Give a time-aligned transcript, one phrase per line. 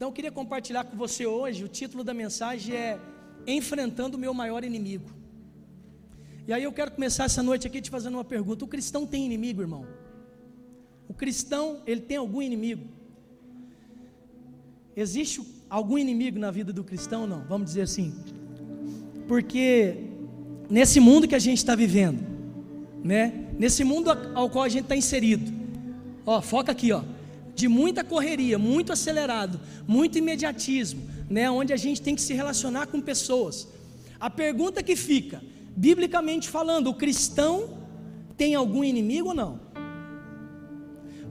[0.00, 2.98] Então eu queria compartilhar com você hoje, o título da mensagem é
[3.46, 5.04] Enfrentando o meu maior inimigo.
[6.48, 9.26] E aí eu quero começar essa noite aqui te fazendo uma pergunta: o cristão tem
[9.26, 9.86] inimigo, irmão?
[11.06, 12.86] O cristão, ele tem algum inimigo?
[14.96, 17.26] Existe algum inimigo na vida do cristão?
[17.26, 18.14] Não, vamos dizer assim.
[19.28, 19.96] Porque
[20.70, 22.24] nesse mundo que a gente está vivendo,
[23.04, 23.50] né?
[23.58, 25.52] Nesse mundo ao qual a gente está inserido,
[26.24, 27.02] ó, foca aqui, ó,
[27.60, 31.50] de muita correria, muito acelerado, muito imediatismo, né?
[31.50, 33.68] Onde a gente tem que se relacionar com pessoas.
[34.18, 35.42] A pergunta que fica,
[35.76, 37.78] biblicamente falando, o cristão
[38.34, 39.60] tem algum inimigo ou não?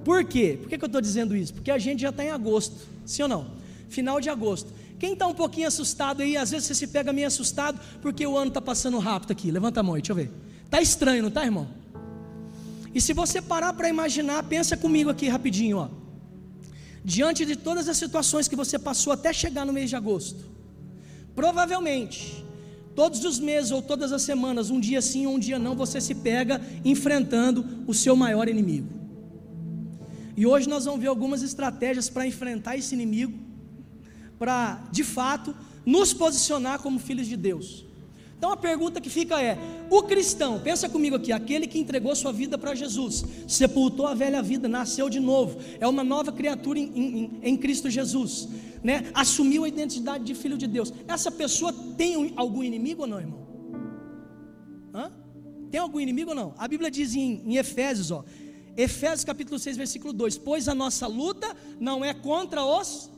[0.06, 0.60] Por quê?
[0.62, 1.52] Por que, que eu estou dizendo isso?
[1.56, 2.76] Porque a gente já está em agosto,
[3.06, 3.48] sim ou não?
[3.90, 4.72] Final de agosto.
[5.00, 8.38] Quem está um pouquinho assustado aí, às vezes você se pega meio assustado porque o
[8.38, 9.50] ano está passando rápido aqui.
[9.50, 10.32] Levanta a mão aí, deixa eu ver.
[10.66, 11.68] Está estranho, não está, irmão?
[12.94, 15.99] E se você parar para imaginar, pensa comigo aqui rapidinho, ó.
[17.04, 20.44] Diante de todas as situações que você passou até chegar no mês de agosto,
[21.34, 22.44] provavelmente,
[22.96, 26.02] todos os meses ou todas as semanas, um dia sim ou um dia não, você
[26.02, 28.90] se pega enfrentando o seu maior inimigo.
[30.36, 33.38] E hoje nós vamos ver algumas estratégias para enfrentar esse inimigo,
[34.38, 37.89] para de fato nos posicionar como filhos de Deus.
[38.40, 39.58] Então a pergunta que fica é:
[39.90, 44.42] o cristão, pensa comigo aqui, aquele que entregou sua vida para Jesus, sepultou a velha
[44.42, 48.48] vida, nasceu de novo, é uma nova criatura em, em, em, Cristo Jesus,
[48.82, 49.12] né?
[49.14, 50.94] assumiu a identidade de filho de Deus.
[51.06, 53.46] Essa pessoa tem algum inimigo ou não, irmão?
[54.94, 55.12] Hã?
[55.70, 56.54] Tem algum inimigo ou não?
[56.58, 58.24] A Bíblia diz em, em Efésios, ó,
[58.78, 63.12] Efésios capítulo 6, versículo 2: Pois a nossa luta não é contra os,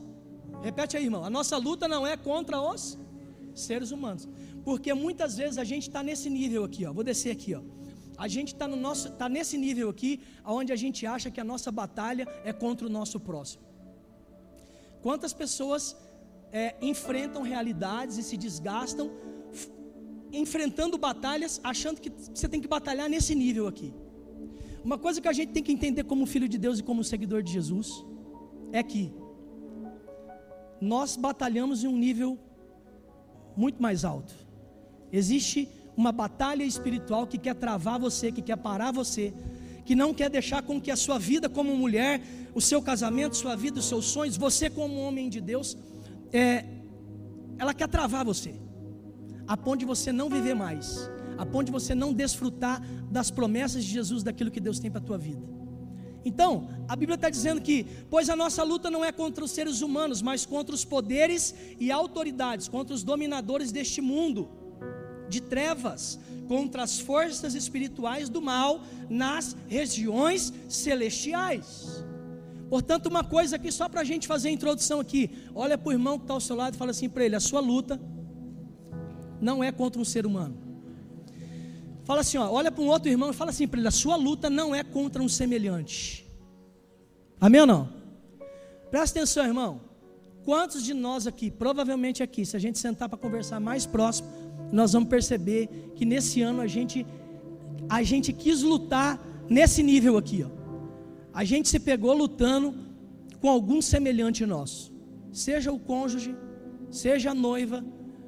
[0.64, 2.98] repete aí, irmão, a nossa luta não é contra os
[3.54, 4.28] seres humanos.
[4.64, 6.92] Porque muitas vezes a gente está nesse nível aqui, ó.
[6.92, 7.62] Vou descer aqui, ó.
[8.16, 11.44] A gente está no nosso, tá nesse nível aqui, onde a gente acha que a
[11.44, 13.64] nossa batalha é contra o nosso próximo.
[15.02, 15.96] Quantas pessoas
[16.52, 19.10] é, enfrentam realidades e se desgastam,
[20.32, 23.92] enfrentando batalhas, achando que você tem que batalhar nesse nível aqui.
[24.84, 27.42] Uma coisa que a gente tem que entender como filho de Deus e como seguidor
[27.42, 28.04] de Jesus
[28.72, 29.12] é que
[30.80, 32.38] nós batalhamos em um nível
[33.56, 34.34] muito mais alto.
[35.12, 39.32] Existe uma batalha espiritual que quer travar você, que quer parar você,
[39.84, 42.20] que não quer deixar com que a sua vida como mulher,
[42.54, 45.76] o seu casamento, sua vida, os seus sonhos, você como homem de Deus,
[46.32, 46.64] é,
[47.58, 48.54] ela quer travar você,
[49.46, 53.84] a ponto de você não viver mais, a ponto de você não desfrutar das promessas
[53.84, 55.46] de Jesus, daquilo que Deus tem para a tua vida.
[56.24, 59.82] Então, a Bíblia está dizendo que, pois a nossa luta não é contra os seres
[59.82, 64.61] humanos, mas contra os poderes e autoridades, contra os dominadores deste mundo
[65.32, 72.04] de trevas contra as forças espirituais do mal nas regiões celestiais.
[72.68, 75.92] Portanto, uma coisa aqui, só para a gente fazer a introdução aqui, olha para o
[75.92, 78.00] irmão que está ao seu lado e fala assim para ele: a sua luta
[79.40, 80.56] não é contra um ser humano.
[82.04, 84.16] Fala assim, ó, olha para um outro irmão e fala assim para ele: a sua
[84.16, 86.26] luta não é contra um semelhante.
[87.40, 87.88] Amém ou não?
[88.90, 89.80] Presta atenção, irmão.
[90.44, 94.28] Quantos de nós aqui, provavelmente aqui, se a gente sentar para conversar mais próximo,
[94.72, 97.06] nós vamos perceber que nesse ano a gente
[97.88, 100.50] a gente quis lutar nesse nível aqui, ó.
[101.34, 102.74] A gente se pegou lutando
[103.40, 104.92] com algum semelhante nosso,
[105.30, 106.34] seja o cônjuge,
[106.90, 107.84] seja a noiva,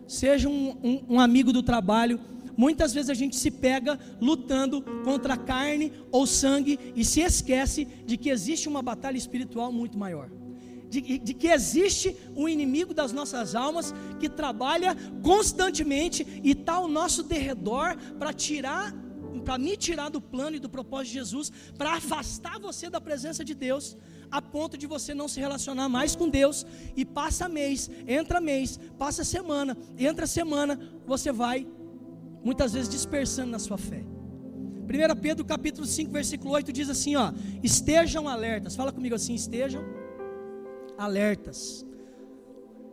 [0.07, 2.21] seja um, um, um amigo do trabalho.
[2.57, 8.17] Muitas vezes a gente se pega lutando contra carne ou sangue e se esquece de
[8.17, 10.31] que existe uma batalha espiritual muito maior
[10.89, 16.89] de, de que existe um inimigo das nossas almas que trabalha constantemente e está ao
[16.89, 18.95] nosso derredor para tirar,
[19.45, 23.45] para me tirar do plano e do propósito de Jesus, para afastar você da presença
[23.45, 23.97] de Deus
[24.31, 28.81] a ponto de você não se relacionar mais com Deus, e passa mês, entra mês,
[28.99, 31.67] passa semana, entra semana, você vai
[32.43, 34.05] muitas vezes dispersando na sua fé.
[34.85, 39.83] 1 Pedro capítulo 5, versículo 8 diz assim: ó, estejam alertas, fala comigo assim, estejam
[40.97, 41.87] alertas.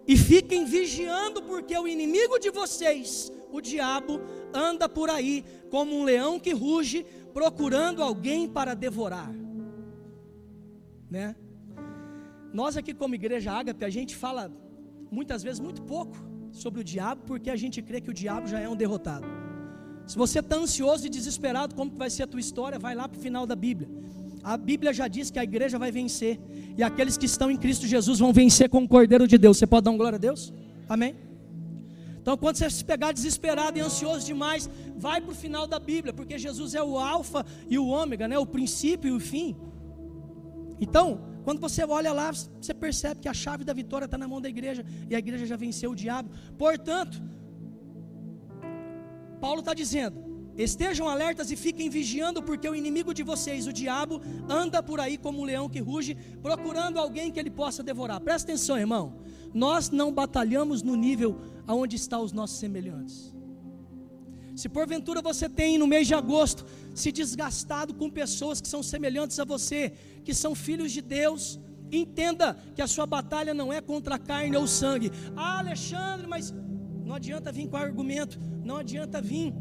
[0.07, 4.19] E fiquem vigiando, porque o inimigo de vocês, o diabo,
[4.53, 9.31] anda por aí como um leão que ruge, procurando alguém para devorar.
[11.09, 11.35] Né?
[12.53, 14.51] Nós aqui como igreja Ágape, a gente fala
[15.09, 16.17] muitas vezes muito pouco
[16.51, 19.25] sobre o diabo, porque a gente crê que o diabo já é um derrotado.
[20.05, 23.17] Se você está ansioso e desesperado, como vai ser a tua história, vai lá para
[23.17, 23.89] o final da Bíblia.
[24.43, 26.39] A Bíblia já diz que a igreja vai vencer.
[26.77, 29.57] E aqueles que estão em Cristo Jesus vão vencer com o Cordeiro de Deus.
[29.57, 30.53] Você pode dar glória a Deus?
[30.89, 31.15] Amém?
[32.21, 36.13] Então, quando você se pegar desesperado e ansioso demais, vai para o final da Bíblia,
[36.13, 38.37] porque Jesus é o Alfa e o Ômega, né?
[38.37, 39.55] o princípio e o fim.
[40.79, 44.39] Então, Quando você olha lá, você percebe que a chave da vitória está na mão
[44.39, 46.29] da igreja e a igreja já venceu o diabo.
[46.57, 47.21] Portanto,
[49.39, 50.17] Paulo está dizendo:
[50.57, 55.17] estejam alertas e fiquem vigiando, porque o inimigo de vocês, o diabo, anda por aí
[55.17, 58.19] como um leão que ruge, procurando alguém que ele possa devorar.
[58.19, 59.21] Presta atenção, irmão.
[59.53, 63.33] Nós não batalhamos no nível aonde estão os nossos semelhantes.
[64.55, 69.39] Se porventura você tem no mês de agosto se desgastado com pessoas que são semelhantes
[69.39, 69.93] a você,
[70.23, 71.59] que são filhos de Deus,
[71.91, 75.11] entenda que a sua batalha não é contra a carne ou sangue.
[75.35, 76.53] Ah, Alexandre, mas
[77.05, 79.53] não adianta vir com argumento, não adianta vir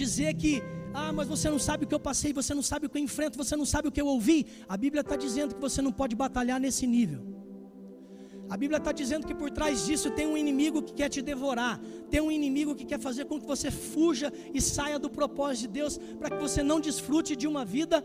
[0.00, 0.52] dizer que,
[1.00, 3.04] ah, mas você não sabe o que eu passei, você não sabe o que eu
[3.08, 4.38] enfrento, você não sabe o que eu ouvi.
[4.74, 7.22] A Bíblia está dizendo que você não pode batalhar nesse nível.
[8.54, 11.74] A Bíblia está dizendo que por trás disso tem um inimigo que quer te devorar,
[12.12, 15.68] tem um inimigo que quer fazer com que você fuja e saia do propósito de
[15.80, 17.96] Deus, para que você não desfrute de uma vida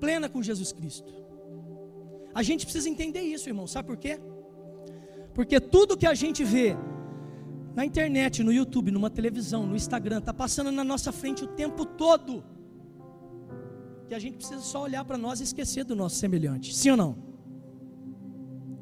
[0.00, 1.12] plena com Jesus Cristo.
[2.34, 4.18] A gente precisa entender isso, irmão, sabe por quê?
[5.36, 6.68] Porque tudo que a gente vê
[7.76, 11.84] na internet, no YouTube, numa televisão, no Instagram, está passando na nossa frente o tempo
[11.84, 12.42] todo,
[14.08, 16.96] que a gente precisa só olhar para nós e esquecer do nosso semelhante, sim ou
[16.96, 17.26] não?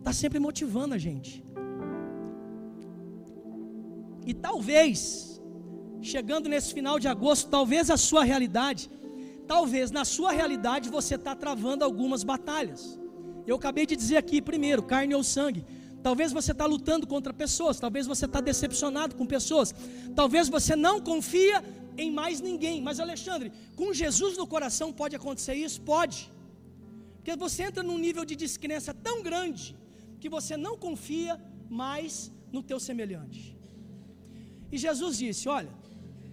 [0.05, 1.43] está sempre motivando a gente.
[4.27, 5.41] E talvez,
[6.03, 8.91] chegando nesse final de agosto, talvez a sua realidade,
[9.47, 13.01] talvez na sua realidade você está travando algumas batalhas.
[13.47, 15.65] Eu acabei de dizer aqui, primeiro, carne ou sangue.
[16.07, 19.69] Talvez você está lutando contra pessoas, talvez você está decepcionado com pessoas,
[20.21, 21.57] talvez você não confia
[22.03, 22.77] em mais ninguém.
[22.87, 23.49] Mas Alexandre,
[23.79, 25.81] com Jesus no coração pode acontecer isso?
[25.95, 26.19] Pode.
[27.17, 29.75] Porque você entra num nível de descrença tão grande
[30.21, 31.35] que você não confia
[31.83, 33.43] mais no teu semelhante.
[34.71, 35.73] E Jesus disse: Olha,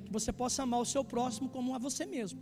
[0.05, 2.41] que você possa amar o seu próximo como a você mesmo.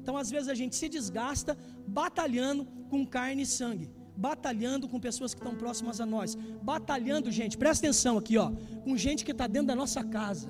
[0.00, 1.58] Então, às vezes, a gente se desgasta
[2.00, 7.56] batalhando com carne e sangue, batalhando com pessoas que estão próximas a nós, batalhando, gente,
[7.56, 8.50] presta atenção aqui, ó,
[8.82, 10.48] com gente que está dentro da nossa casa.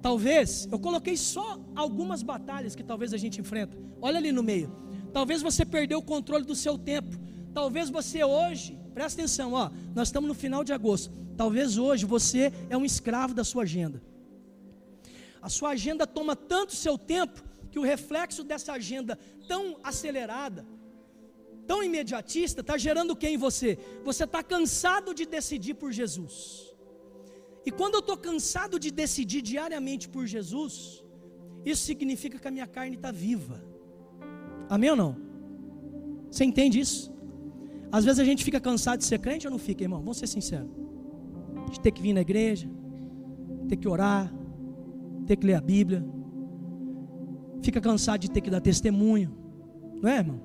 [0.00, 3.76] Talvez, eu coloquei só algumas batalhas que talvez a gente enfrenta.
[4.00, 4.70] Olha ali no meio.
[5.12, 7.18] Talvez você perdeu o controle do seu tempo.
[7.52, 11.10] Talvez você hoje, presta atenção, ó, nós estamos no final de agosto.
[11.36, 14.00] Talvez hoje você é um escravo da sua agenda.
[15.42, 17.42] A sua agenda toma tanto seu tempo
[17.72, 19.18] que o reflexo dessa agenda
[19.48, 20.64] tão acelerada,
[21.66, 23.78] tão imediatista, está gerando o que em você?
[24.04, 26.74] Você está cansado de decidir por Jesus.
[27.66, 31.04] E quando eu estou cansado de decidir diariamente por Jesus,
[31.64, 33.60] isso significa que a minha carne está viva.
[34.68, 35.16] Amém ou não?
[36.30, 37.12] Você entende isso?
[37.90, 40.00] Às vezes a gente fica cansado de ser crente ou não fica, irmão?
[40.00, 40.70] Vamos ser sinceros.
[41.72, 42.68] De ter que vir na igreja,
[43.68, 44.32] ter que orar,
[45.26, 46.04] ter que ler a Bíblia.
[47.62, 49.36] Fica cansado de ter que dar testemunho.
[50.00, 50.40] Não é, irmão?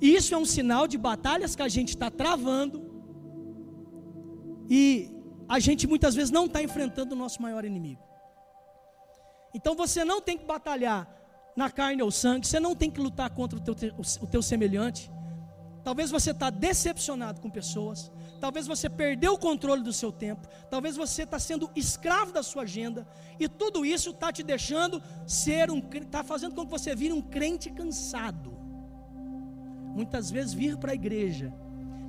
[0.00, 2.84] Isso é um sinal de batalhas que a gente está travando.
[4.68, 5.10] E
[5.48, 8.02] a gente muitas vezes não está enfrentando o nosso maior inimigo.
[9.54, 11.08] Então você não tem que batalhar
[11.56, 13.74] na carne ou sangue, você não tem que lutar contra o teu,
[14.20, 15.10] o teu semelhante.
[15.82, 18.10] Talvez você está decepcionado com pessoas,
[18.40, 22.62] talvez você perdeu o controle do seu tempo, talvez você está sendo escravo da sua
[22.62, 23.06] agenda,
[23.38, 27.22] e tudo isso está te deixando ser um, está fazendo com que você vire um
[27.22, 28.55] crente cansado.
[29.96, 31.52] Muitas vezes vir para a igreja,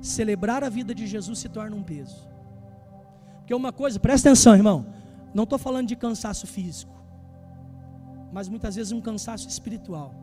[0.00, 2.28] celebrar a vida de Jesus se torna um peso.
[3.38, 4.86] Porque uma coisa, presta atenção, irmão,
[5.34, 6.98] não estou falando de cansaço físico
[8.32, 10.14] mas muitas vezes um cansaço espiritual.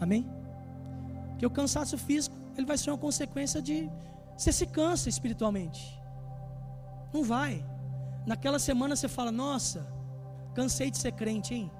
[0.00, 0.26] Amém?
[1.38, 3.90] Que o cansaço físico, ele vai ser uma consequência de
[4.36, 5.98] você se cansa espiritualmente.
[7.12, 7.64] Não vai.
[8.26, 9.86] Naquela semana você fala: "Nossa,
[10.54, 11.70] cansei de ser crente, hein?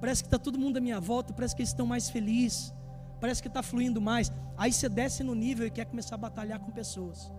[0.00, 2.74] Parece que está todo mundo à minha volta, parece que eles estão mais felizes,
[3.20, 4.32] parece que está fluindo mais".
[4.56, 7.30] Aí você desce no nível e quer começar a batalhar com pessoas.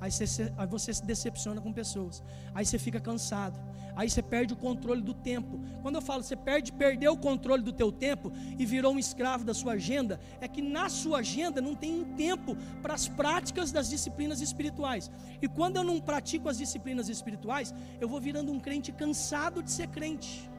[0.00, 2.22] Aí você, aí você se decepciona com pessoas.
[2.54, 3.58] Aí você fica cansado.
[3.94, 5.58] Aí você perde o controle do tempo.
[5.80, 9.42] Quando eu falo você perde, perdeu o controle do teu tempo e virou um escravo
[9.42, 13.88] da sua agenda, é que na sua agenda não tem tempo para as práticas das
[13.88, 15.10] disciplinas espirituais.
[15.40, 19.70] E quando eu não pratico as disciplinas espirituais, eu vou virando um crente cansado de
[19.70, 20.50] ser crente.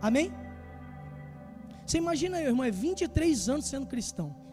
[0.00, 0.32] Amém?
[1.86, 4.46] Você imagina, irmão, é 23 anos sendo cristão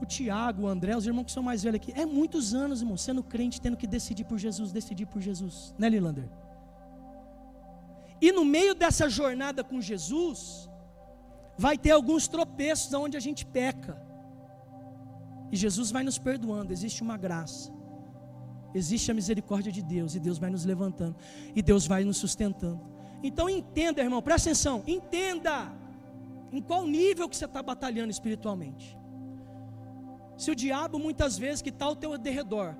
[0.00, 2.96] o Tiago, o André, os irmãos que são mais velhos aqui, é muitos anos, irmão,
[2.96, 6.28] sendo crente, tendo que decidir por Jesus, decidir por Jesus, né, Lilander?
[8.20, 10.68] E no meio dessa jornada com Jesus,
[11.56, 14.00] vai ter alguns tropeços onde a gente peca,
[15.50, 17.72] e Jesus vai nos perdoando, existe uma graça,
[18.74, 21.16] existe a misericórdia de Deus, e Deus vai nos levantando,
[21.54, 22.95] e Deus vai nos sustentando.
[23.22, 25.72] Então entenda, irmão, presta atenção, entenda
[26.52, 28.96] Em qual nível que você está batalhando espiritualmente?
[30.36, 32.74] Se o diabo muitas vezes que está ao teu derredor,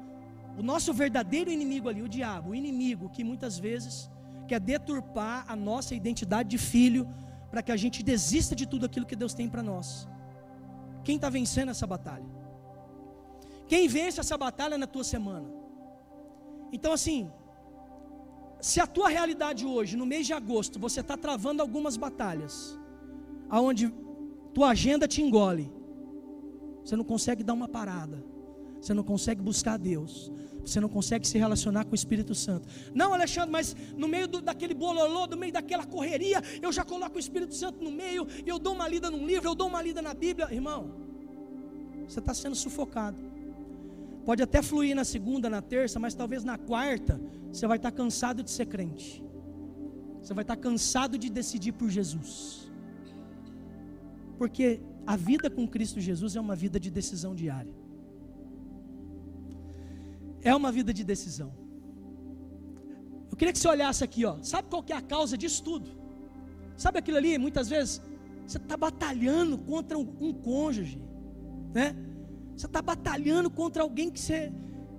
[0.59, 4.11] o nosso verdadeiro inimigo ali, o diabo, o inimigo que muitas vezes
[4.47, 7.07] quer deturpar a nossa identidade de filho,
[7.51, 10.09] para que a gente desista de tudo aquilo que Deus tem para nós.
[11.05, 12.25] Quem está vencendo essa batalha?
[13.69, 15.49] Quem vence essa batalha na tua semana?
[16.73, 17.31] Então, assim,
[18.61, 22.79] se a tua realidade hoje, no mês de agosto, você está travando algumas batalhas,
[23.49, 23.93] aonde
[24.55, 25.71] tua agenda te engole,
[26.85, 28.25] você não consegue dar uma parada,
[28.81, 30.33] você não consegue buscar Deus,
[30.65, 32.69] você não consegue se relacionar com o Espírito Santo.
[32.95, 37.17] Não, Alexandre, mas no meio do, daquele bololô, no meio daquela correria, eu já coloco
[37.17, 40.03] o Espírito Santo no meio, eu dou uma lida num livro, eu dou uma lida
[40.03, 40.53] na Bíblia.
[40.53, 40.91] Irmão,
[42.09, 43.17] você está sendo sufocado.
[44.25, 47.21] Pode até fluir na segunda, na terça, mas talvez na quarta,
[47.57, 49.25] você vai estar cansado de ser crente.
[50.21, 52.71] Você vai estar cansado de decidir por Jesus.
[54.39, 57.75] Porque a vida com Cristo Jesus é uma vida de decisão diária
[60.49, 61.53] é uma vida de decisão.
[63.31, 64.35] Eu queria que você olhasse aqui, ó.
[64.43, 65.91] Sabe qual que é a causa disso tudo?
[66.77, 67.37] Sabe aquilo ali?
[67.37, 68.01] Muitas vezes
[68.47, 71.03] você está batalhando contra um, um cônjuge,
[71.75, 71.97] né?
[72.57, 74.53] Você está batalhando contra alguém que você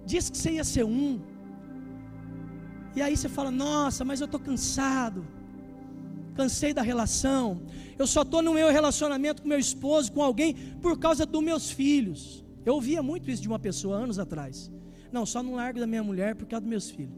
[0.05, 1.21] disse que você ia ser um.
[2.97, 5.23] E aí você fala: Nossa, mas eu estou cansado.
[6.35, 7.61] Cansei da relação.
[7.97, 11.69] Eu só estou no meu relacionamento com meu esposo, com alguém, por causa dos meus
[11.69, 12.43] filhos.
[12.65, 14.71] Eu ouvia muito isso de uma pessoa anos atrás.
[15.11, 17.13] Não, só não largo da minha mulher por causa dos meus filhos.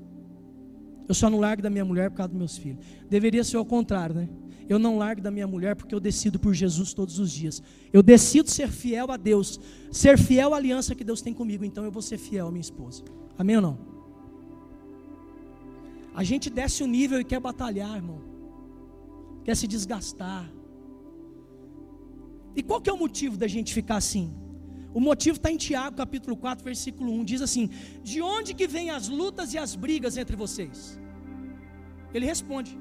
[1.08, 2.86] Eu só não largo da minha mulher por causa dos meus filhos.
[3.10, 4.30] Deveria ser o contrário, né?
[4.68, 7.64] Eu não largo da minha mulher porque eu decido por Jesus todos os dias.
[7.94, 9.60] Eu decido ser fiel a Deus,
[9.92, 11.64] ser fiel à aliança que Deus tem comigo.
[11.64, 13.02] Então eu vou ser fiel à minha esposa.
[13.38, 13.89] Amém ou não?
[16.20, 18.22] A gente desce o nível e quer batalhar, irmão.
[19.46, 20.52] Quer se desgastar.
[22.54, 24.26] E qual que é o motivo da gente ficar assim?
[24.94, 27.24] O motivo está em Tiago, capítulo 4, versículo 1.
[27.24, 27.70] Diz assim:
[28.04, 31.00] De onde que vêm as lutas e as brigas entre vocês?
[32.14, 32.78] Ele responde: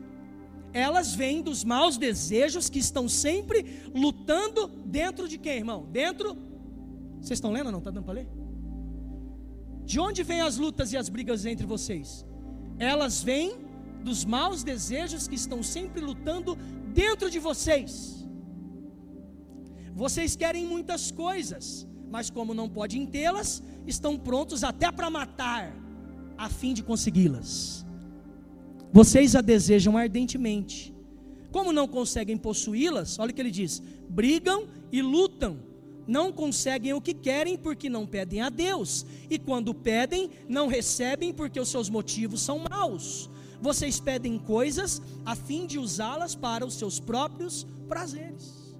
[0.72, 3.64] Elas vêm dos maus desejos que estão sempre
[3.94, 5.86] lutando dentro de quem, irmão?
[5.92, 6.36] Dentro.
[7.20, 7.78] Vocês estão lendo ou não?
[7.78, 8.28] Está dando para ler?
[9.84, 12.26] De onde vêm as lutas e as brigas entre vocês?
[12.78, 13.56] Elas vêm
[14.02, 16.56] dos maus desejos que estão sempre lutando
[16.92, 18.26] dentro de vocês.
[19.94, 25.74] Vocês querem muitas coisas, mas como não podem tê-las, estão prontos até para matar,
[26.36, 27.84] a fim de consegui-las.
[28.92, 30.94] Vocês a desejam ardentemente.
[31.50, 35.67] Como não conseguem possuí-las, olha o que ele diz: brigam e lutam.
[36.08, 41.32] Não conseguem o que querem porque não pedem a Deus, e quando pedem, não recebem
[41.32, 43.30] porque os seus motivos são maus.
[43.60, 48.74] Vocês pedem coisas a fim de usá-las para os seus próprios prazeres.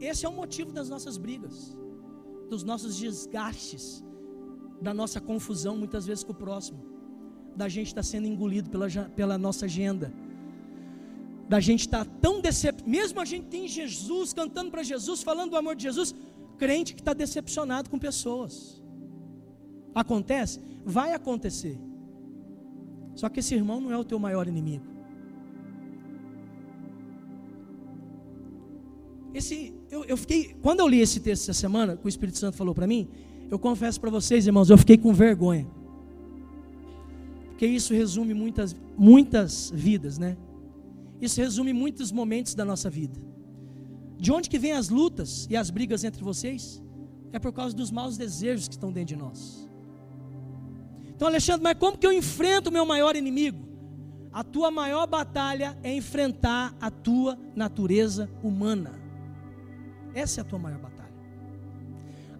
[0.00, 1.76] Esse é o motivo das nossas brigas
[2.52, 4.04] dos nossos desgastes,
[4.78, 6.84] da nossa confusão muitas vezes com o próximo,
[7.56, 10.12] da gente estar tá sendo engolido pela, pela nossa agenda,
[11.52, 15.50] da gente estar tá tão decepcionado, mesmo a gente tem Jesus, cantando para Jesus, falando
[15.50, 16.14] do amor de Jesus,
[16.56, 18.82] crente que está decepcionado com pessoas.
[19.94, 20.60] Acontece?
[20.82, 21.78] Vai acontecer.
[23.14, 24.86] Só que esse irmão não é o teu maior inimigo.
[29.34, 32.56] Esse, eu, eu fiquei, quando eu li esse texto essa semana, que o Espírito Santo
[32.56, 33.10] falou para mim,
[33.50, 35.66] eu confesso para vocês, irmãos, eu fiquei com vergonha.
[37.48, 40.34] Porque isso resume muitas, muitas vidas, né?
[41.22, 43.18] Isso resume muitos momentos da nossa vida.
[44.18, 46.82] De onde que vêm as lutas e as brigas entre vocês?
[47.32, 49.70] É por causa dos maus desejos que estão dentro de nós.
[51.14, 53.68] Então, Alexandre, mas como que eu enfrento o meu maior inimigo?
[54.32, 59.00] A tua maior batalha é enfrentar a tua natureza humana.
[60.14, 61.14] Essa é a tua maior batalha.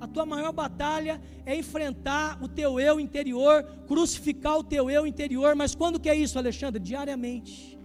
[0.01, 5.55] A tua maior batalha é enfrentar o teu eu interior, crucificar o teu eu interior.
[5.55, 6.81] Mas quando que é isso, Alexandre?
[6.81, 7.82] Diariamente.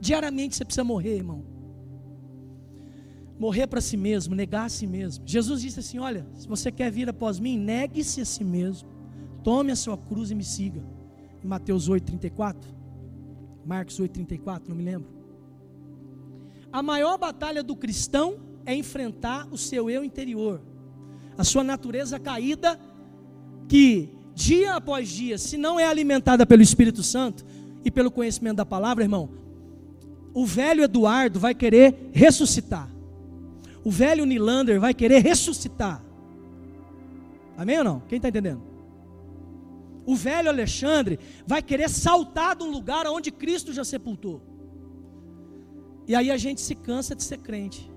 [0.00, 1.44] Diariamente você precisa morrer, irmão.
[3.38, 5.22] Morrer para si mesmo, negar a si mesmo.
[5.26, 8.88] Jesus disse assim: Olha, se você quer vir após mim, negue-se a si mesmo.
[9.44, 10.82] Tome a sua cruz e me siga.
[11.42, 12.56] Em Mateus 8,34.
[13.64, 15.10] Marcos 8,34, não me lembro.
[16.72, 20.60] A maior batalha do cristão é enfrentar o seu eu interior,
[21.36, 22.78] a sua natureza caída,
[23.68, 27.44] que dia após dia, se não é alimentada pelo Espírito Santo
[27.84, 29.30] e pelo conhecimento da palavra, irmão,
[30.40, 32.88] o velho Eduardo vai querer ressuscitar,
[33.82, 36.00] o velho Nilander vai querer ressuscitar.
[37.56, 38.00] Amém ou não?
[38.08, 38.62] Quem está entendendo?
[40.06, 44.40] O velho Alexandre vai querer saltar de um lugar onde Cristo já sepultou.
[46.06, 47.90] E aí a gente se cansa de ser crente,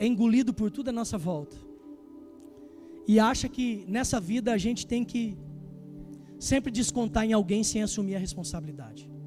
[0.00, 1.56] é engolido por tudo à nossa volta,
[3.06, 5.38] e acha que nessa vida a gente tem que
[6.40, 9.19] sempre descontar em alguém sem assumir a responsabilidade.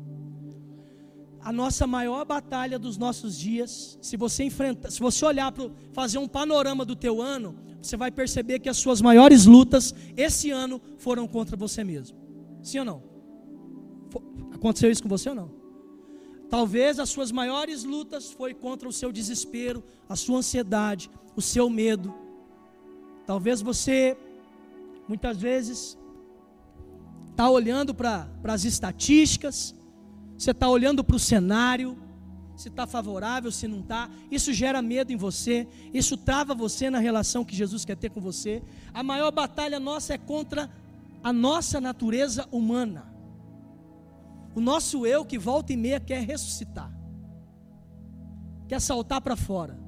[1.43, 6.17] A nossa maior batalha dos nossos dias, se você enfrenta, se você olhar para fazer
[6.17, 10.81] um panorama do teu ano, você vai perceber que as suas maiores lutas esse ano
[10.97, 12.17] foram contra você mesmo.
[12.62, 13.03] Sim ou não?
[14.53, 15.51] Aconteceu isso com você ou não?
[16.50, 21.69] Talvez as suas maiores lutas foi contra o seu desespero, a sua ansiedade, o seu
[21.69, 22.13] medo.
[23.25, 24.15] Talvez você
[25.09, 25.97] muitas vezes
[27.31, 29.75] está olhando para as estatísticas,
[30.43, 31.97] você está olhando para o cenário,
[32.55, 34.09] se está favorável, se não está.
[34.29, 38.19] Isso gera medo em você, isso trava você na relação que Jesus quer ter com
[38.19, 38.62] você.
[38.93, 40.69] A maior batalha nossa é contra
[41.23, 43.12] a nossa natureza humana.
[44.53, 46.93] O nosso eu que volta e meia quer ressuscitar,
[48.67, 49.79] quer saltar para fora.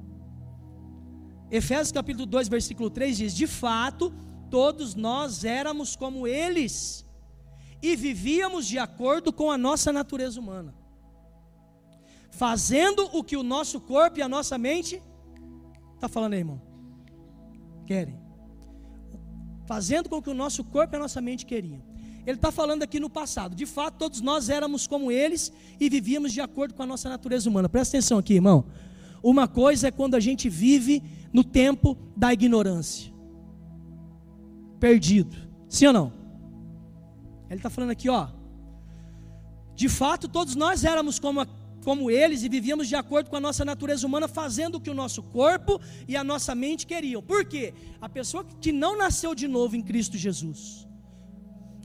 [1.50, 4.12] Efésios capítulo 2, versículo 3 diz: De fato,
[4.50, 7.05] todos nós éramos como eles
[7.86, 10.74] e vivíamos de acordo com a nossa natureza humana,
[12.32, 15.00] fazendo o que o nosso corpo e a nossa mente
[15.94, 16.60] está falando aí, irmão?
[17.86, 18.18] Querem,
[19.66, 21.80] fazendo com que o nosso corpo e a nossa mente queriam.
[22.26, 23.54] Ele está falando aqui no passado.
[23.54, 27.48] De fato, todos nós éramos como eles e vivíamos de acordo com a nossa natureza
[27.48, 27.68] humana.
[27.68, 28.64] Presta atenção aqui, irmão.
[29.22, 31.00] Uma coisa é quando a gente vive
[31.32, 33.12] no tempo da ignorância,
[34.80, 35.36] perdido.
[35.68, 36.25] Sim ou não?
[37.48, 38.28] Ele está falando aqui, ó.
[39.74, 41.46] De fato, todos nós éramos como,
[41.84, 44.94] como eles e vivíamos de acordo com a nossa natureza humana, fazendo o que o
[44.94, 47.22] nosso corpo e a nossa mente queriam.
[47.22, 47.74] Por quê?
[48.00, 50.86] A pessoa que não nasceu de novo em Cristo Jesus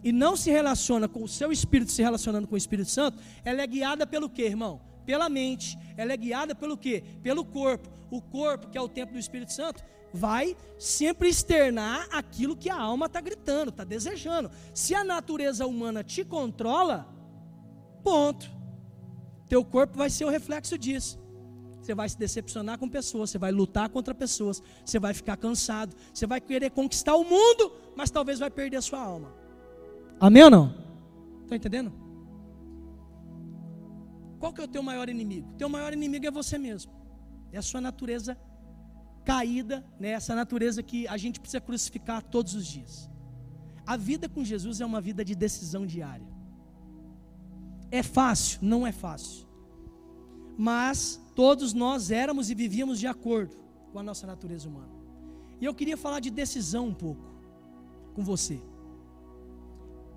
[0.03, 3.61] e não se relaciona com o seu espírito se relacionando com o Espírito Santo, ela
[3.61, 4.81] é guiada pelo quê, irmão?
[5.05, 5.77] Pela mente.
[5.97, 7.03] Ela é guiada pelo quê?
[7.21, 7.89] Pelo corpo.
[8.09, 12.79] O corpo, que é o templo do Espírito Santo, vai sempre externar aquilo que a
[12.79, 14.51] alma está gritando, está desejando.
[14.73, 17.07] Se a natureza humana te controla,
[18.03, 18.49] ponto.
[19.47, 21.19] Teu corpo vai ser o reflexo disso.
[21.81, 25.95] Você vai se decepcionar com pessoas, você vai lutar contra pessoas, você vai ficar cansado,
[26.13, 29.33] você vai querer conquistar o mundo, mas talvez vai perder a sua alma.
[30.19, 30.75] Amém ou não?
[31.41, 31.91] Estão entendendo?
[34.39, 35.53] Qual que é o teu maior inimigo?
[35.57, 36.91] Teu maior inimigo é você mesmo.
[37.51, 38.37] É a sua natureza
[39.23, 43.09] caída, né, essa natureza que a gente precisa crucificar todos os dias.
[43.85, 46.27] A vida com Jesus é uma vida de decisão diária.
[47.91, 48.59] É fácil?
[48.61, 49.47] Não é fácil.
[50.57, 53.55] Mas todos nós éramos e vivíamos de acordo
[53.91, 54.93] com a nossa natureza humana.
[55.59, 57.25] E eu queria falar de decisão um pouco
[58.13, 58.61] com você.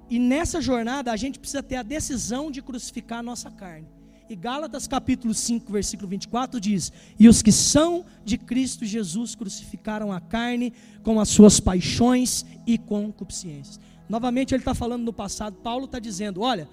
[0.09, 3.89] E nessa jornada a gente precisa ter a decisão de crucificar a nossa carne.
[4.29, 10.11] E Gálatas capítulo 5, versículo 24 diz: E os que são de Cristo Jesus crucificaram
[10.11, 13.79] a carne com as suas paixões e concupiscências.
[14.09, 16.69] Novamente ele está falando no passado, Paulo está dizendo: Olha,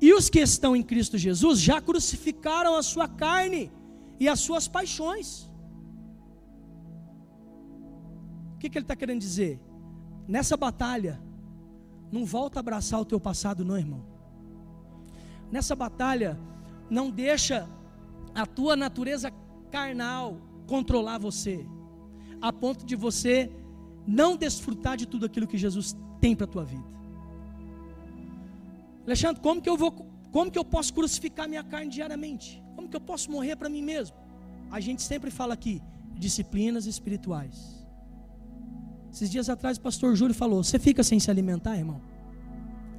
[0.00, 3.70] e os que estão em Cristo Jesus já crucificaram a sua carne
[4.20, 5.50] e as suas paixões.
[8.54, 9.58] O que, que ele está querendo dizer?
[10.28, 11.20] Nessa batalha,
[12.12, 14.04] não volta a abraçar o teu passado, não, irmão.
[15.50, 16.38] Nessa batalha,
[16.90, 17.68] não deixa
[18.34, 19.32] a tua natureza
[19.70, 21.66] carnal controlar você,
[22.40, 23.50] a ponto de você
[24.06, 26.84] não desfrutar de tudo aquilo que Jesus tem para a tua vida.
[29.06, 29.92] Alexandre, como que eu vou,
[30.30, 32.62] como que eu posso crucificar minha carne diariamente?
[32.74, 34.16] Como que eu posso morrer para mim mesmo?
[34.70, 35.82] A gente sempre fala aqui,
[36.14, 37.86] disciplinas espirituais.
[39.12, 42.00] Esses dias atrás o pastor Júlio falou: Você fica sem se alimentar, irmão?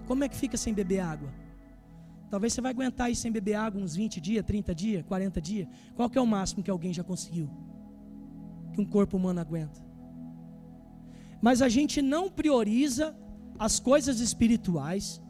[0.06, 1.30] Como é que fica sem beber água?
[2.30, 5.68] Talvez você vai aguentar aí sem beber água uns 20 dias, 30 dias, 40 dias.
[5.96, 7.50] Qual que é o máximo que alguém já conseguiu?
[8.74, 9.80] Que um corpo humano aguenta.
[11.42, 13.16] Mas a gente não prioriza
[13.60, 15.22] as coisas espirituais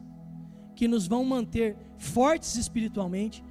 [0.74, 3.42] que nos vão manter fortes espiritualmente,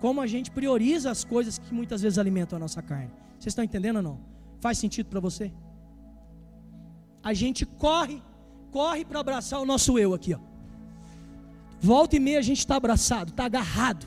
[0.00, 3.10] como a gente prioriza as coisas que muitas vezes alimentam a nossa carne.
[3.38, 4.20] Vocês estão entendendo ou não?
[4.60, 5.52] Faz sentido para você?
[7.22, 8.22] A gente corre,
[8.70, 10.51] corre para abraçar o nosso eu aqui, ó.
[11.82, 14.06] Volta e meia a gente está abraçado, está agarrado,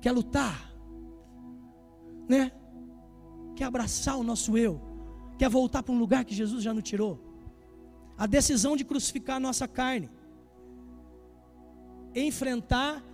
[0.00, 0.74] quer lutar,
[2.28, 2.50] né?
[3.54, 4.80] Quer abraçar o nosso eu,
[5.38, 7.20] quer voltar para um lugar que Jesus já nos tirou.
[8.18, 10.10] A decisão de crucificar a nossa carne,
[12.12, 13.04] enfrentar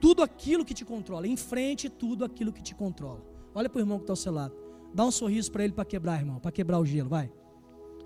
[0.00, 3.26] tudo aquilo que te controla, enfrente tudo aquilo que te controla.
[3.52, 4.54] Olha para o irmão que está ao seu lado,
[4.94, 7.28] dá um sorriso para ele para quebrar, irmão, para quebrar o gelo, vai.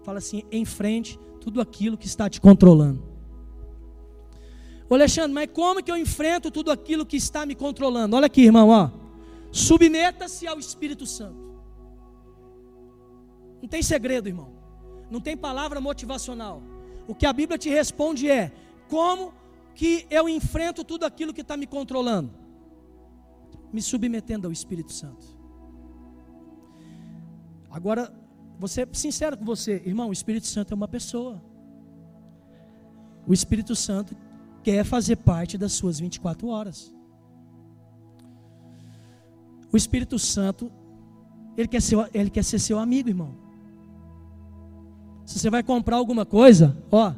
[0.03, 3.14] Fala assim: enfrente tudo aquilo que está te controlando.
[4.95, 8.15] Ô Alexandre, mas como que eu enfrento tudo aquilo que está me controlando?
[8.15, 8.91] Olha aqui, irmão, ó.
[9.51, 11.37] Submeta-se ao Espírito Santo.
[13.61, 14.53] Não tem segredo, irmão.
[15.11, 16.63] Não tem palavra motivacional.
[17.09, 18.53] O que a Bíblia te responde é:
[18.89, 19.35] como
[19.75, 22.31] que eu enfrento tudo aquilo que está me controlando?
[23.73, 25.27] Me submetendo ao Espírito Santo.
[27.69, 28.15] Agora,
[28.69, 31.43] ser sincero com você, irmão, o Espírito Santo é uma pessoa.
[33.27, 34.17] O Espírito Santo
[34.65, 36.93] quer fazer parte das suas 24 horas.
[39.71, 40.73] O Espírito Santo,
[41.57, 43.35] ele quer ser, ele quer ser seu amigo, irmão.
[45.27, 47.13] Se você vai comprar alguma coisa, ó,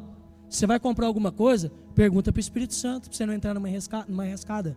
[0.49, 3.67] você vai comprar alguma coisa, pergunta para o Espírito Santo, para você não entrar numa,
[3.67, 4.75] resca, numa rescada.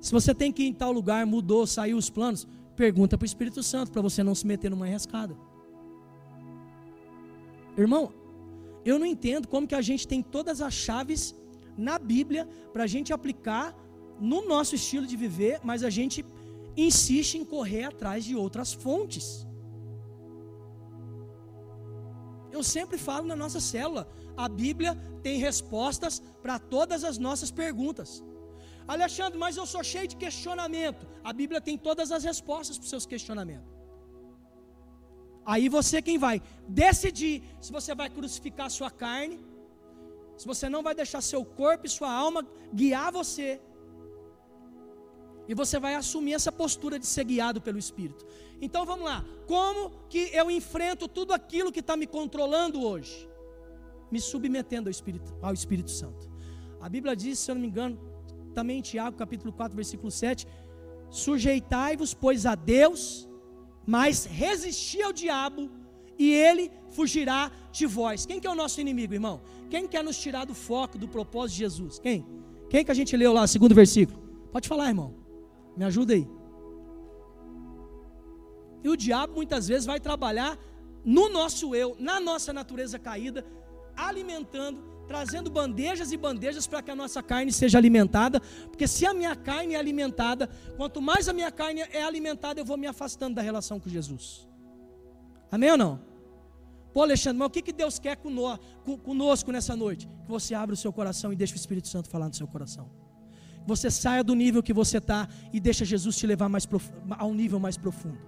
[0.00, 3.26] Se você tem que ir em tal lugar, mudou, saiu os planos, pergunta para o
[3.26, 5.34] Espírito Santo, para você não se meter numa rescada.
[7.76, 8.12] Irmão,
[8.90, 11.34] eu não entendo como que a gente tem todas as chaves
[11.76, 13.66] na Bíblia para a gente aplicar
[14.30, 16.24] no nosso estilo de viver, mas a gente
[16.76, 19.26] insiste em correr atrás de outras fontes.
[22.56, 28.22] Eu sempre falo na nossa célula, a Bíblia tem respostas para todas as nossas perguntas.
[28.86, 31.06] Alexandre, mas eu sou cheio de questionamento.
[31.24, 33.75] A Bíblia tem todas as respostas para os seus questionamentos.
[35.46, 39.38] Aí você quem vai decidir se você vai crucificar sua carne,
[40.36, 43.60] se você não vai deixar seu corpo e sua alma guiar você.
[45.48, 48.26] E você vai assumir essa postura de ser guiado pelo Espírito.
[48.60, 49.24] Então vamos lá.
[49.46, 53.28] Como que eu enfrento tudo aquilo que está me controlando hoje?
[54.10, 56.28] Me submetendo ao Espírito, ao Espírito Santo.
[56.80, 57.98] A Bíblia diz, se eu não me engano,
[58.52, 60.46] também em Tiago, capítulo 4, versículo 7:
[61.10, 63.28] Sujeitai-vos, pois, a Deus,
[63.86, 65.70] mas resisti ao diabo,
[66.18, 68.26] e ele fugirá de vós.
[68.26, 69.40] Quem que é o nosso inimigo, irmão?
[69.68, 71.98] Quem quer nos tirar do foco, do propósito de Jesus?
[71.98, 72.26] Quem?
[72.70, 74.18] Quem que a gente leu lá, segundo versículo?
[74.50, 75.14] Pode falar, irmão.
[75.76, 76.26] Me ajuda aí.
[78.82, 80.58] E o diabo muitas vezes vai trabalhar
[81.04, 83.44] no nosso eu, na nossa natureza caída,
[83.96, 88.40] alimentando, trazendo bandejas e bandejas para que a nossa carne seja alimentada,
[88.70, 92.64] porque se a minha carne é alimentada, quanto mais a minha carne é alimentada, eu
[92.64, 94.46] vou me afastando da relação com Jesus.
[95.50, 96.00] Amém ou não?
[96.92, 98.16] Pô, Alexandre, mas o que, que Deus quer
[99.04, 100.08] conosco nessa noite?
[100.24, 102.88] Que você abra o seu coração e deixe o Espírito Santo falar no seu coração.
[103.62, 106.66] Que você saia do nível que você está e deixa Jesus te levar mais
[107.10, 108.18] a um nível mais profundo.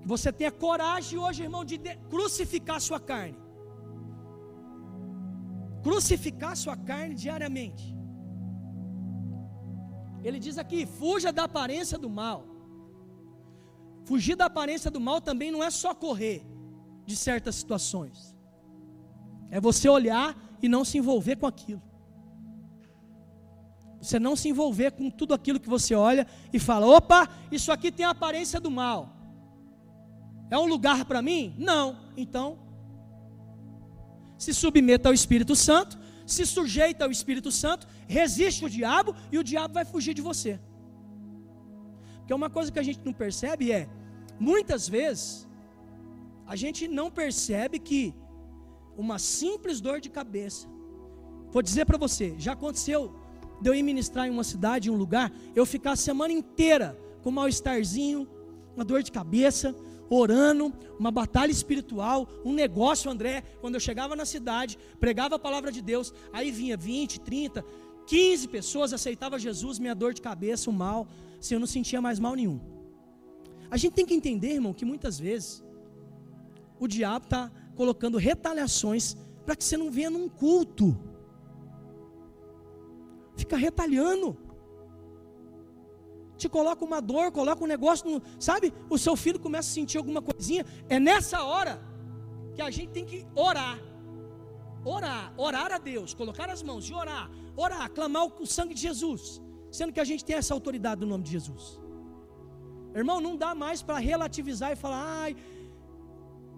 [0.00, 3.45] Que você tenha coragem hoje, irmão, de crucificar sua carne.
[5.86, 7.96] Crucificar sua carne diariamente.
[10.24, 12.44] Ele diz aqui: fuja da aparência do mal.
[14.04, 16.44] Fugir da aparência do mal também não é só correr
[17.04, 18.36] de certas situações.
[19.48, 21.82] É você olhar e não se envolver com aquilo.
[24.02, 27.92] Você não se envolver com tudo aquilo que você olha e fala: opa, isso aqui
[27.92, 29.16] tem a aparência do mal.
[30.50, 31.54] É um lugar para mim?
[31.56, 31.96] Não.
[32.16, 32.65] Então,
[34.38, 39.44] se submeta ao Espírito Santo, se sujeita ao Espírito Santo, resiste o diabo e o
[39.44, 40.60] diabo vai fugir de você.
[42.18, 43.88] Porque uma coisa que a gente não percebe é,
[44.38, 45.46] muitas vezes,
[46.46, 48.14] a gente não percebe que
[48.96, 50.66] uma simples dor de cabeça,
[51.50, 53.14] vou dizer para você, já aconteceu
[53.60, 56.98] de eu ir ministrar em uma cidade, em um lugar, eu ficar a semana inteira
[57.22, 58.28] com mal-estarzinho,
[58.74, 59.74] uma dor de cabeça,
[60.08, 63.42] orando, uma batalha espiritual, um negócio, André.
[63.60, 67.64] Quando eu chegava na cidade, pregava a palavra de Deus, aí vinha 20, 30,
[68.06, 72.18] 15 pessoas, aceitava Jesus, minha dor de cabeça, o mal, assim, eu não sentia mais
[72.18, 72.60] mal nenhum.
[73.70, 75.64] A gente tem que entender, irmão, que muitas vezes
[76.78, 80.96] o diabo está colocando retaliações para que você não venha num culto.
[83.36, 84.36] Fica retalhando
[86.36, 88.72] te coloca uma dor, coloca um negócio, no, sabe?
[88.90, 90.64] O seu filho começa a sentir alguma coisinha.
[90.88, 91.80] É nessa hora
[92.54, 93.78] que a gente tem que orar.
[94.84, 99.42] Orar, orar a Deus, colocar as mãos e orar, orar, clamar o sangue de Jesus,
[99.70, 101.80] sendo que a gente tem essa autoridade no nome de Jesus.
[102.94, 105.36] Irmão, não dá mais para relativizar e falar, ai,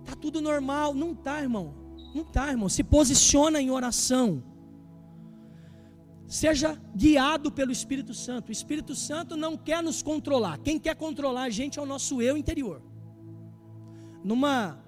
[0.05, 0.95] tá tudo normal.
[0.95, 1.75] Não tá, irmão.
[2.14, 2.69] Não tá, irmão.
[2.69, 4.43] Se posiciona em oração.
[6.29, 8.51] Seja guiado pelo Espírito Santo.
[8.51, 10.59] O Espírito Santo não quer nos controlar.
[10.59, 12.83] Quem quer controlar a gente é o nosso eu interior.
[14.23, 14.79] Numa,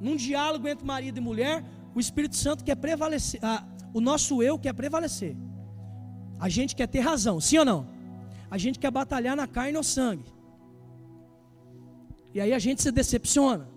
[0.00, 3.40] num diálogo entre marido e mulher, o Espírito Santo quer prevalecer.
[3.42, 5.36] Ah, o nosso eu quer prevalecer.
[6.38, 7.88] A gente quer ter razão, sim ou não?
[8.48, 10.32] A gente quer batalhar na carne ou sangue.
[12.32, 13.68] E aí a gente se decepciona.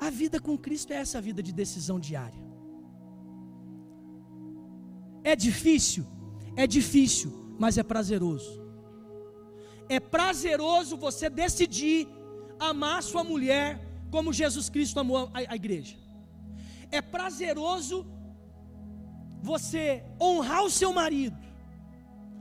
[0.00, 2.51] A vida com Cristo é essa vida de decisão diária.
[5.24, 6.06] É difícil?
[6.56, 8.60] É difícil, mas é prazeroso.
[9.88, 12.08] É prazeroso você decidir
[12.58, 13.80] amar sua mulher
[14.10, 15.96] como Jesus Cristo amou a, a igreja.
[16.90, 18.06] É prazeroso
[19.42, 21.36] você honrar o seu marido,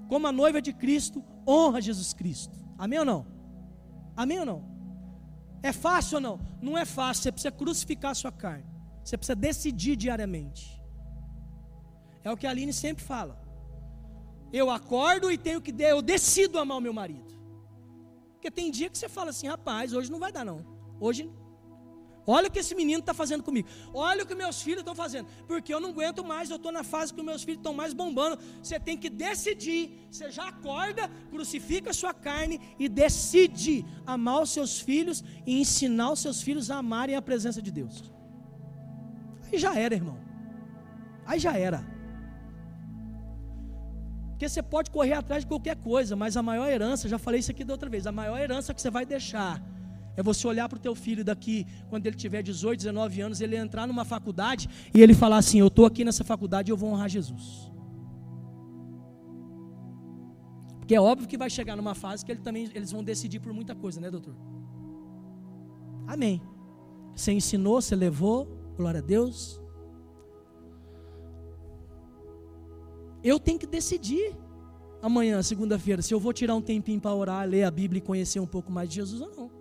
[0.08, 2.56] como a noiva de Cristo honra Jesus Cristo.
[2.78, 3.26] Amém ou não?
[4.15, 4.72] Amém ou não?
[5.63, 6.39] É fácil ou não?
[6.62, 8.65] Não é fácil, você precisa crucificar a sua carne.
[9.04, 10.81] Você precisa decidir diariamente.
[12.23, 13.41] É o que a Aline sempre fala.
[14.51, 17.31] Eu acordo e tenho que eu decido amar o meu marido.
[18.34, 20.65] Porque tem dia que você fala assim, rapaz, hoje não vai dar não.
[20.99, 21.29] Hoje
[22.25, 23.67] Olha o que esse menino está fazendo comigo.
[23.93, 25.27] Olha o que meus filhos estão fazendo.
[25.47, 28.38] Porque eu não aguento mais, eu estou na fase que meus filhos estão mais bombando.
[28.62, 30.07] Você tem que decidir.
[30.10, 36.12] Você já acorda, crucifica a sua carne e decide amar os seus filhos e ensinar
[36.12, 38.12] os seus filhos a amarem a presença de Deus.
[39.51, 40.19] Aí já era, irmão.
[41.25, 42.00] Aí já era.
[44.41, 47.51] Porque você pode correr atrás de qualquer coisa, mas a maior herança, já falei isso
[47.51, 49.62] aqui da outra vez, a maior herança que você vai deixar
[50.17, 53.56] é você olhar para o teu filho daqui, quando ele tiver 18, 19 anos, ele
[53.56, 56.89] entrar numa faculdade e ele falar assim: Eu estou aqui nessa faculdade e eu vou
[56.89, 57.71] honrar Jesus.
[60.80, 63.54] Porque é óbvio que vai chegar numa fase que ele também, eles vão decidir por
[63.54, 64.36] muita coisa, né, doutor?
[66.08, 66.41] Amém.
[67.15, 69.61] Você ensinou, você levou, glória a Deus.
[73.23, 74.36] Eu tenho que decidir
[75.01, 78.39] amanhã, segunda-feira, se eu vou tirar um tempinho para orar, ler a Bíblia e conhecer
[78.39, 79.51] um pouco mais de Jesus ou não.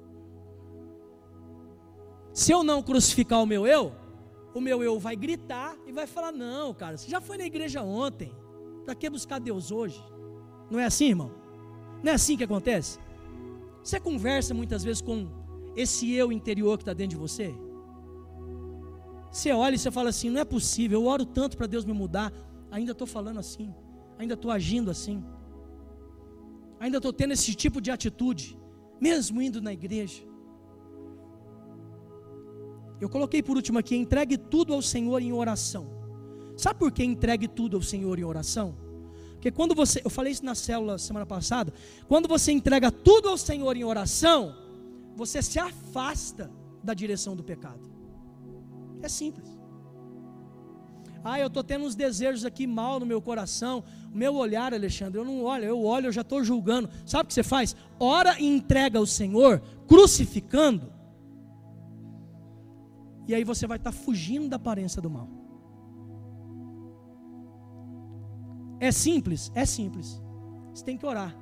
[2.32, 3.92] Se eu não crucificar o meu eu,
[4.54, 7.82] o meu eu vai gritar e vai falar: Não, cara, você já foi na igreja
[7.82, 8.32] ontem,
[8.84, 10.02] para que buscar Deus hoje?
[10.70, 11.32] Não é assim, irmão?
[12.02, 12.98] Não é assim que acontece?
[13.82, 15.28] Você conversa muitas vezes com
[15.76, 17.54] esse eu interior que está dentro de você?
[19.30, 21.92] Você olha e você fala assim: Não é possível, eu oro tanto para Deus me
[21.92, 22.32] mudar,
[22.70, 23.74] ainda estou falando assim,
[24.18, 25.22] ainda estou agindo assim,
[26.78, 28.58] ainda estou tendo esse tipo de atitude,
[29.00, 30.22] mesmo indo na igreja.
[33.00, 35.86] Eu coloquei por último aqui: entregue tudo ao Senhor em oração.
[36.56, 38.76] Sabe por que entregue tudo ao Senhor em oração?
[39.32, 41.72] Porque quando você, eu falei isso na célula semana passada,
[42.06, 44.54] quando você entrega tudo ao Senhor em oração,
[45.16, 46.50] você se afasta
[46.84, 47.90] da direção do pecado.
[49.00, 49.59] É simples.
[51.22, 53.84] Ah, eu estou tendo uns desejos aqui mal no meu coração.
[54.12, 56.88] O meu olhar, Alexandre, eu não olho, eu olho, eu já estou julgando.
[57.04, 57.76] Sabe o que você faz?
[57.98, 61.00] Ora e entrega ao Senhor, crucificando
[63.30, 65.28] e aí você vai estar fugindo da aparência do mal.
[68.80, 69.52] É simples?
[69.54, 70.20] É simples.
[70.74, 71.32] Você tem que orar.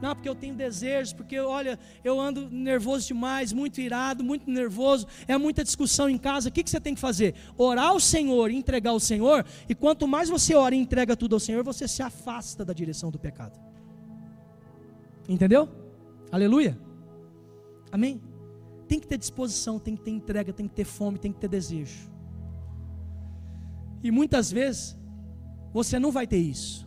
[0.00, 5.06] Não, porque eu tenho desejos, porque olha, eu ando nervoso demais, muito irado, muito nervoso,
[5.26, 6.48] é muita discussão em casa.
[6.48, 7.34] O que, que você tem que fazer?
[7.56, 11.40] Orar ao Senhor, entregar ao Senhor, e quanto mais você ora e entrega tudo ao
[11.40, 13.58] Senhor, você se afasta da direção do pecado.
[15.28, 15.68] Entendeu?
[16.30, 16.78] Aleluia.
[17.90, 18.20] Amém?
[18.86, 21.48] Tem que ter disposição, tem que ter entrega, tem que ter fome, tem que ter
[21.48, 22.10] desejo.
[24.02, 24.96] E muitas vezes
[25.72, 26.86] você não vai ter isso.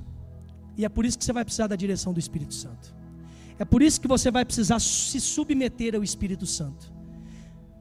[0.77, 2.98] E é por isso que você vai precisar da direção do Espírito Santo.
[3.59, 6.91] É por isso que você vai precisar se submeter ao Espírito Santo.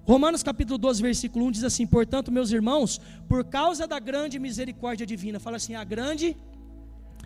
[0.04, 5.06] Romanos capítulo 12, versículo 1 diz assim: Portanto, meus irmãos, por causa da grande misericórdia
[5.06, 6.36] divina, fala assim: a grande.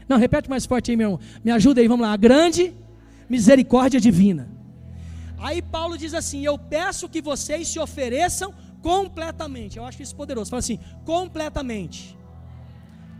[0.09, 1.21] Não, repete mais forte aí, meu irmão.
[1.43, 2.12] Me ajuda aí, vamos lá.
[2.12, 2.75] A grande
[3.29, 4.49] misericórdia divina
[5.43, 9.77] Aí Paulo diz assim: Eu peço que vocês se ofereçam completamente.
[9.77, 10.51] Eu acho isso poderoso.
[10.51, 12.17] Fala assim: completamente.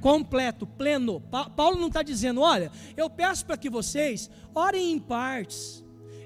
[0.03, 1.23] Completo, pleno.
[1.57, 5.83] Paulo não está dizendo, olha, eu peço para que vocês orem em partes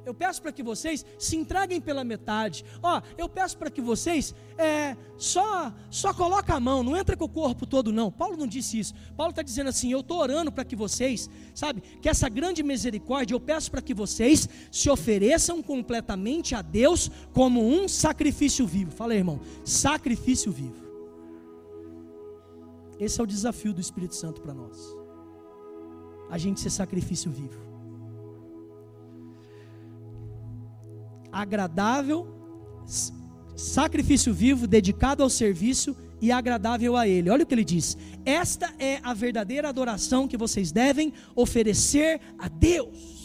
[0.06, 2.64] eu peço para que vocês se entreguem pela metade.
[2.80, 7.24] Ó, eu peço para que vocês é, só só coloca a mão, não entra com
[7.24, 8.10] o corpo todo não.
[8.10, 8.94] Paulo não disse isso.
[9.16, 13.34] Paulo está dizendo assim: eu estou orando para que vocês, sabe, que essa grande misericórdia,
[13.34, 18.92] eu peço para que vocês se ofereçam completamente a Deus como um sacrifício vivo.
[18.92, 20.85] Fala aí, irmão, sacrifício vivo.
[22.98, 24.78] Esse é o desafio do Espírito Santo para nós.
[26.30, 27.66] A gente ser sacrifício vivo.
[31.36, 32.26] agradável,
[33.54, 37.28] sacrifício vivo, dedicado ao serviço e agradável a Ele.
[37.28, 42.48] Olha o que ele diz: Esta é a verdadeira adoração que vocês devem oferecer a
[42.48, 43.16] Deus.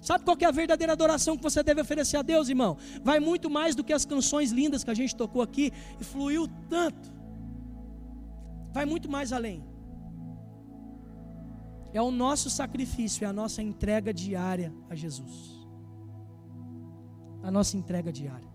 [0.00, 2.76] Sabe qual é a verdadeira adoração que você deve oferecer a Deus, irmão?
[3.04, 6.48] Vai muito mais do que as canções lindas que a gente tocou aqui e fluiu
[6.68, 7.11] tanto.
[8.72, 9.64] Vai muito mais além.
[11.92, 15.62] É o nosso sacrifício, é a nossa entrega diária a Jesus
[17.42, 18.50] a nossa entrega diária.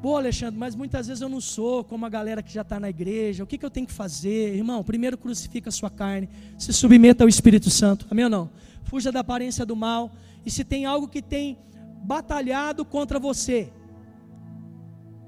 [0.00, 2.88] Pô, Alexandre, mas muitas vezes eu não sou como a galera que já está na
[2.88, 3.42] igreja.
[3.42, 4.54] O que, que eu tenho que fazer?
[4.54, 8.06] Irmão, primeiro crucifica a sua carne, se submeta ao Espírito Santo.
[8.08, 8.50] Amém ou não?
[8.84, 10.12] Fuja da aparência do mal.
[10.46, 11.58] E se tem algo que tem
[12.04, 13.72] batalhado contra você,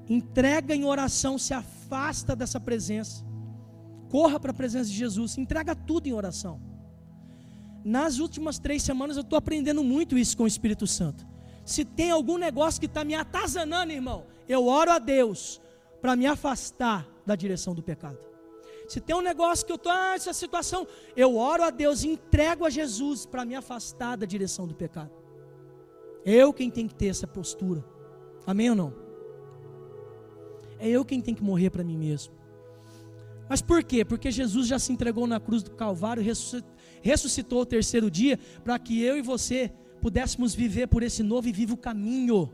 [0.09, 1.80] entrega em oração, se afasta
[2.35, 3.25] dessa presença.
[4.09, 6.61] Corra para a presença de Jesus, entrega tudo em oração.
[7.83, 11.25] Nas últimas três semanas eu estou aprendendo muito isso com o Espírito Santo.
[11.65, 15.61] Se tem algum negócio que está me atazanando, irmão, eu oro a Deus
[16.01, 18.19] para me afastar da direção do pecado.
[18.87, 22.65] Se tem um negócio que eu estou, ah, essa situação, eu oro a Deus, entrego
[22.65, 25.11] a Jesus para me afastar da direção do pecado.
[26.25, 27.83] Eu quem tem que ter essa postura.
[28.45, 28.93] Amém ou não?
[30.81, 32.33] É eu quem tem que morrer para mim mesmo.
[33.47, 34.03] Mas por quê?
[34.03, 36.23] Porque Jesus já se entregou na cruz do Calvário,
[37.03, 41.51] ressuscitou o terceiro dia, para que eu e você pudéssemos viver por esse novo e
[41.51, 42.49] vivo caminho.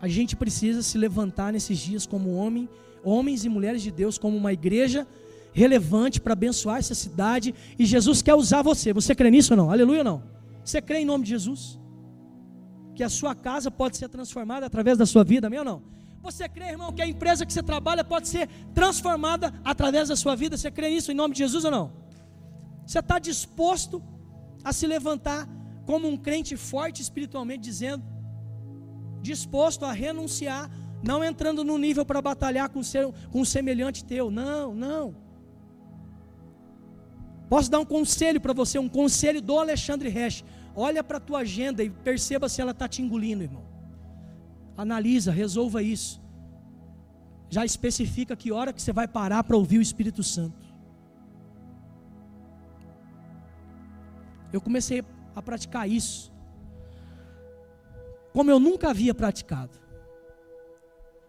[0.00, 2.68] A gente precisa se levantar nesses dias como homem,
[3.02, 5.08] homens e mulheres de Deus, como uma igreja
[5.52, 7.52] relevante para abençoar essa cidade.
[7.76, 8.92] E Jesus quer usar você.
[8.92, 9.70] Você crê nisso ou não?
[9.72, 10.22] Aleluia ou não?
[10.64, 11.79] Você crê em nome de Jesus?
[13.00, 15.82] Que a sua casa pode ser transformada através da sua vida, amém ou não?
[16.20, 20.36] Você crê, irmão, que a empresa que você trabalha pode ser transformada através da sua
[20.36, 20.54] vida?
[20.54, 21.86] Você crê nisso em nome de Jesus ou não?
[22.86, 24.02] Você está disposto
[24.62, 25.48] a se levantar
[25.86, 28.04] como um crente forte espiritualmente, dizendo,
[29.22, 30.70] disposto a renunciar,
[31.02, 35.16] não entrando no nível para batalhar com, seu, com um semelhante teu, não, não.
[37.48, 40.44] Posso dar um conselho para você, um conselho do Alexandre Resch.
[40.74, 43.64] Olha para a tua agenda e perceba se ela está te engolindo, irmão.
[44.76, 46.20] Analisa, resolva isso.
[47.48, 50.70] Já especifica que hora que você vai parar para ouvir o Espírito Santo.
[54.52, 55.04] Eu comecei
[55.34, 56.32] a praticar isso,
[58.32, 59.78] como eu nunca havia praticado.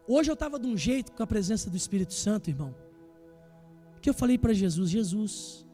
[0.08, 2.76] Hoje eu estava de um jeito com a presença do Espírito Santo, irmão,
[4.02, 5.66] que eu falei para Jesus: Jesus,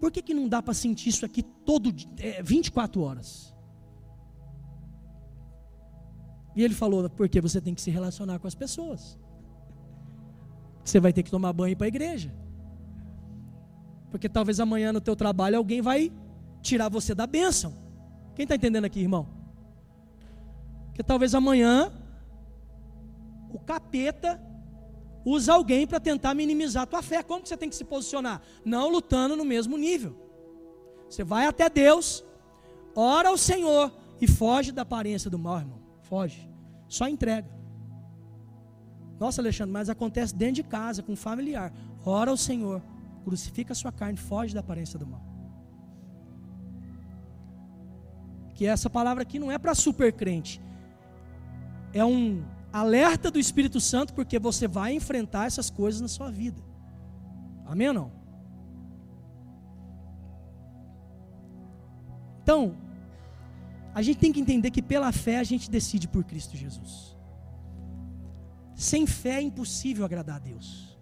[0.00, 3.54] por que, que não dá para sentir isso aqui todo é, 24 horas?
[6.56, 9.18] E ele falou: porque você tem que se relacionar com as pessoas.
[10.82, 12.34] Você vai ter que tomar banho para a igreja.
[14.10, 16.10] Porque talvez amanhã no teu trabalho alguém vai
[16.62, 17.72] tirar você da bênção.
[18.34, 19.28] Quem está entendendo aqui, irmão?
[20.94, 21.92] Que talvez amanhã
[23.52, 24.40] o capeta
[25.30, 27.22] usa alguém para tentar minimizar a tua fé.
[27.22, 28.40] Como que você tem que se posicionar?
[28.64, 30.16] Não lutando no mesmo nível.
[31.08, 32.24] Você vai até Deus,
[32.94, 35.80] ora ao Senhor e foge da aparência do mal, irmão.
[36.02, 36.48] Foge.
[36.88, 37.48] Só entrega.
[39.18, 41.72] Nossa, Alexandre, mas acontece dentro de casa, com um familiar.
[42.04, 42.82] Ora ao Senhor,
[43.24, 45.30] crucifica a sua carne, foge da aparência do mal.
[48.60, 50.60] que essa palavra aqui não é para super crente.
[51.94, 56.62] É um alerta do Espírito Santo, porque você vai enfrentar essas coisas na sua vida.
[57.66, 58.12] Amém ou não?
[62.42, 62.76] Então,
[63.94, 67.16] a gente tem que entender que pela fé a gente decide por Cristo Jesus.
[68.74, 70.98] Sem fé é impossível agradar a Deus.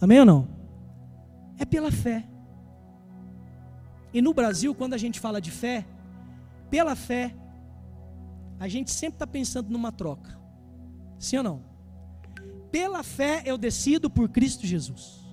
[0.00, 0.48] Amém ou não?
[1.58, 2.28] É pela fé.
[4.12, 5.86] E no Brasil, quando a gente fala de fé,
[6.70, 7.34] pela fé,
[8.58, 10.38] a gente sempre está pensando numa troca.
[11.18, 11.64] Sim ou não?
[12.70, 15.24] Pela fé eu decido por Cristo Jesus.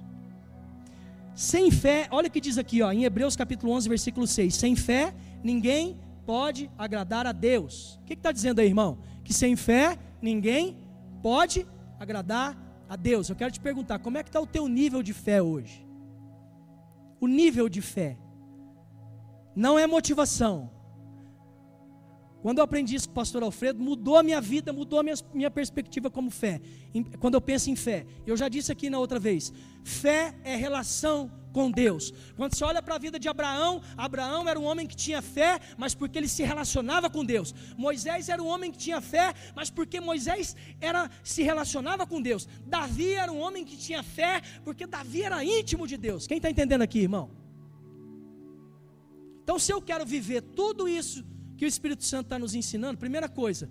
[1.36, 4.54] Sem fé, olha o que diz aqui, ó, em Hebreus capítulo 11, versículo 6.
[4.54, 8.00] Sem fé, ninguém pode agradar a Deus.
[8.02, 9.00] O que está dizendo aí, irmão?
[9.24, 10.78] Que sem fé, ninguém
[11.22, 11.68] pode
[12.00, 13.30] agradar a Deus.
[13.30, 15.86] Eu quero te perguntar, como é que está o teu nível de fé hoje?
[17.20, 18.18] O nível de fé.
[19.56, 20.70] Não é motivação,
[22.44, 25.16] quando eu aprendi isso com o pastor Alfredo, mudou a minha vida, mudou a minha,
[25.34, 26.60] minha perspectiva como fé.
[27.18, 31.32] Quando eu penso em fé, eu já disse aqui na outra vez: fé é relação
[31.54, 32.14] com Deus.
[32.36, 35.58] Quando você olha para a vida de Abraão, Abraão era um homem que tinha fé,
[35.78, 37.56] mas porque ele se relacionava com Deus.
[37.78, 42.46] Moisés era um homem que tinha fé, mas porque Moisés era se relacionava com Deus.
[42.66, 46.28] Davi era um homem que tinha fé, porque Davi era íntimo de Deus.
[46.28, 47.32] Quem está entendendo aqui, irmão?
[49.44, 51.24] Então, se eu quero viver tudo isso
[51.64, 52.98] que o Espírito Santo está nos ensinando?
[52.98, 53.70] Primeira coisa,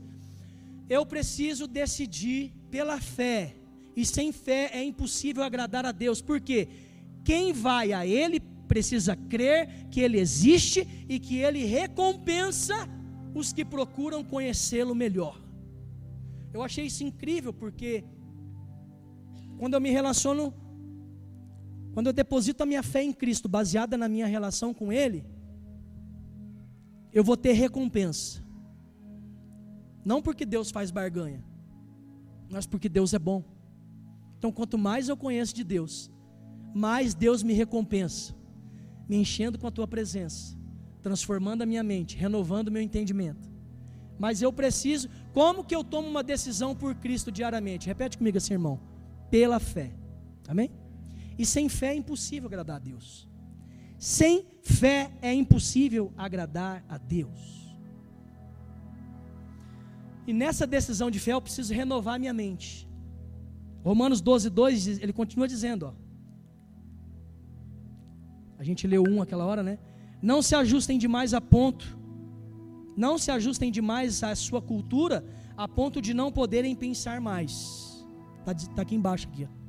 [0.88, 3.54] eu preciso decidir pela fé,
[3.94, 6.68] e sem fé é impossível agradar a Deus, porque
[7.22, 12.74] quem vai a Ele precisa crer que Ele existe e que Ele recompensa
[13.34, 15.38] os que procuram conhecê-lo melhor.
[16.54, 18.04] Eu achei isso incrível, porque
[19.58, 20.54] quando eu me relaciono,
[21.92, 25.22] quando eu deposito a minha fé em Cristo, baseada na minha relação com Ele,
[27.12, 28.42] eu vou ter recompensa.
[30.04, 31.44] Não porque Deus faz barganha,
[32.50, 33.44] mas porque Deus é bom.
[34.38, 36.10] Então, quanto mais eu conheço de Deus,
[36.74, 38.34] mais Deus me recompensa,
[39.08, 40.56] me enchendo com a tua presença,
[41.00, 43.50] transformando a minha mente, renovando o meu entendimento.
[44.18, 47.86] Mas eu preciso, como que eu tomo uma decisão por Cristo diariamente?
[47.86, 48.80] Repete comigo assim, irmão.
[49.30, 49.92] Pela fé.
[50.48, 50.70] Amém?
[51.38, 53.28] E sem fé é impossível agradar a Deus.
[54.02, 57.40] Sem fé é impossível agradar a Deus.
[60.26, 62.88] E nessa decisão de fé eu preciso renovar minha mente.
[63.84, 65.92] Romanos 12, 2, ele continua dizendo, ó.
[68.58, 69.78] A gente leu um aquela hora, né?
[70.20, 71.96] Não se ajustem demais a ponto,
[72.96, 75.24] não se ajustem demais à sua cultura,
[75.56, 78.04] a ponto de não poderem pensar mais.
[78.40, 79.44] Está tá aqui embaixo aqui.
[79.44, 79.61] Ó.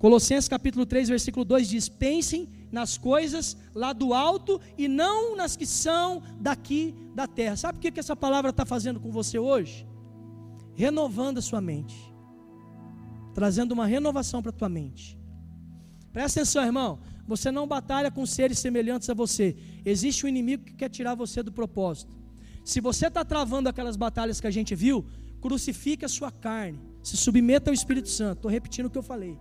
[0.00, 5.56] Colossenses capítulo 3, versículo 2 diz: Pensem nas coisas lá do alto e não nas
[5.56, 7.54] que são daqui da terra.
[7.54, 9.86] Sabe o que, essa palavra está fazendo com você hoje?
[10.74, 11.94] Renovando a sua mente,
[13.34, 15.18] trazendo uma renovação para a tua mente.
[16.10, 17.00] Presta atenção, irmão.
[17.26, 19.54] Você não batalha com seres semelhantes a você.
[19.84, 22.10] Existe um inimigo que quer tirar você do propósito.
[22.64, 25.04] Se você está travando aquelas batalhas que a gente viu,
[25.42, 26.80] crucifique a sua carne.
[27.02, 28.38] Se submeta ao Espírito Santo.
[28.38, 29.36] Estou repetindo o que eu falei.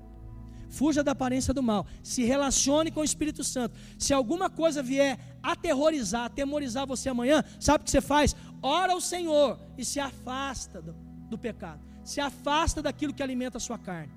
[0.69, 1.85] Fuja da aparência do mal.
[2.03, 3.75] Se relacione com o Espírito Santo.
[3.97, 8.35] Se alguma coisa vier aterrorizar, atemorizar você amanhã, sabe o que você faz?
[8.61, 10.93] Ora ao Senhor e se afasta do,
[11.29, 11.81] do pecado.
[12.03, 14.13] Se afasta daquilo que alimenta a sua carne.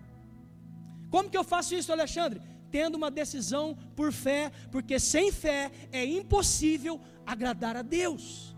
[1.11, 2.41] Como que eu faço isso, Alexandre?
[2.71, 8.57] Tendo uma decisão por fé, porque sem fé é impossível agradar a Deus.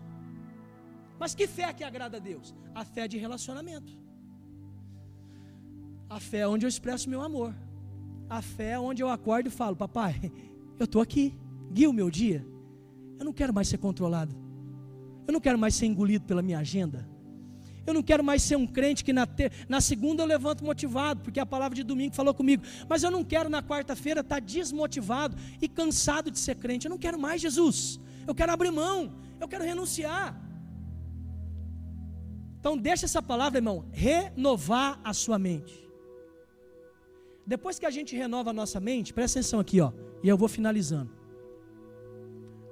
[1.19, 2.53] Mas que fé que agrada a Deus?
[2.73, 3.91] A fé de relacionamento.
[6.09, 7.53] A fé onde eu expresso meu amor.
[8.29, 10.31] A fé é onde eu acordo e falo: Papai,
[10.79, 11.33] eu estou aqui,
[11.71, 12.45] guia o meu dia.
[13.19, 14.35] Eu não quero mais ser controlado.
[15.27, 17.07] Eu não quero mais ser engolido pela minha agenda.
[17.85, 19.27] Eu não quero mais ser um crente que na,
[19.69, 22.63] na segunda eu levanto motivado, porque a palavra de domingo falou comigo.
[22.89, 26.87] Mas eu não quero na quarta-feira estar desmotivado e cansado de ser crente.
[26.87, 27.99] Eu não quero mais Jesus.
[28.25, 29.13] Eu quero abrir mão.
[29.39, 30.41] Eu quero renunciar.
[32.59, 35.84] Então deixa essa palavra, irmão, renovar a sua mente.
[37.45, 39.91] Depois que a gente renova a nossa mente, presta atenção aqui, ó,
[40.23, 41.11] e eu vou finalizando.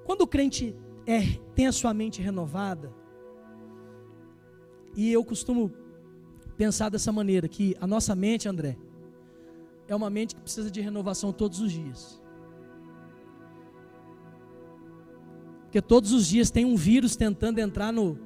[0.03, 1.21] Quando o crente é,
[1.53, 2.91] tem a sua mente renovada,
[4.95, 5.71] e eu costumo
[6.57, 8.77] pensar dessa maneira, que a nossa mente, André,
[9.87, 12.21] é uma mente que precisa de renovação todos os dias.
[15.63, 18.17] Porque todos os dias tem um vírus tentando entrar no,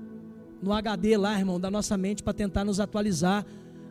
[0.61, 3.45] no HD lá, irmão, da nossa mente para tentar nos atualizar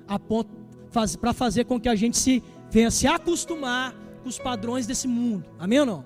[0.06, 0.65] a ponto
[0.96, 5.06] faz, para fazer com que a gente se venha se acostumar com os padrões desse
[5.06, 5.44] mundo.
[5.58, 6.04] Amém ou não?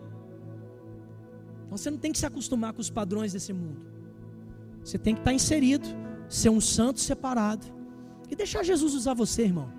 [1.64, 3.80] Então você não tem que se acostumar com os padrões desse mundo.
[4.82, 5.86] Você tem que estar inserido,
[6.28, 7.64] ser um santo separado
[8.28, 9.72] e deixar Jesus usar você, irmão.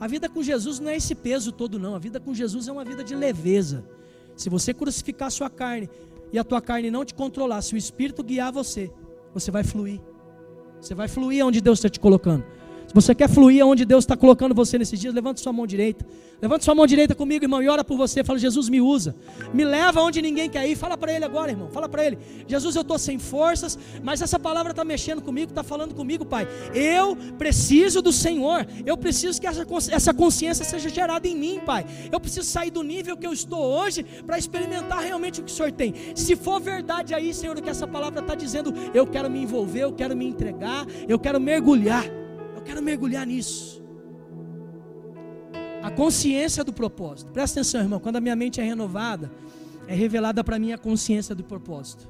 [0.00, 1.94] A vida com Jesus não é esse peso todo, não.
[1.94, 3.84] A vida com Jesus é uma vida de leveza.
[4.34, 5.90] Se você crucificar a sua carne
[6.32, 8.90] e a tua carne não te controlar, se o Espírito guiar você,
[9.34, 10.00] você vai fluir.
[10.80, 12.44] Você vai fluir onde Deus está te colocando.
[12.86, 16.04] Se você quer fluir aonde Deus está colocando você nesses dias, levante sua mão direita.
[16.42, 18.24] Levante sua mão direita comigo, irmão, e ora por você.
[18.24, 19.14] Fala, Jesus, me usa.
[19.54, 20.74] Me leva onde ninguém quer ir.
[20.74, 21.68] Fala para ele agora, irmão.
[21.70, 22.18] Fala para ele.
[22.48, 26.48] Jesus, eu estou sem forças, mas essa palavra está mexendo comigo, está falando comigo, Pai.
[26.74, 28.66] Eu preciso do Senhor.
[28.84, 31.86] Eu preciso que essa, essa consciência seja gerada em mim, Pai.
[32.10, 35.54] Eu preciso sair do nível que eu estou hoje para experimentar realmente o que o
[35.54, 35.94] Senhor tem.
[36.14, 39.84] Se for verdade aí, Senhor, o que essa palavra está dizendo, eu quero me envolver,
[39.84, 42.21] eu quero me entregar, eu quero mergulhar.
[42.62, 43.82] Eu quero mergulhar nisso.
[45.82, 47.32] A consciência do propósito.
[47.32, 47.98] Presta atenção, irmão.
[47.98, 49.32] Quando a minha mente é renovada,
[49.88, 52.08] é revelada para mim a consciência do propósito.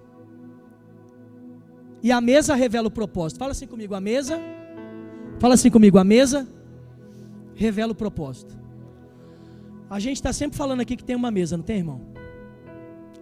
[2.02, 3.38] E a mesa revela o propósito.
[3.38, 4.38] Fala assim comigo, a mesa.
[5.40, 6.46] Fala assim comigo, a mesa
[7.54, 8.54] revela o propósito.
[9.88, 12.02] A gente está sempre falando aqui que tem uma mesa, não tem, irmão?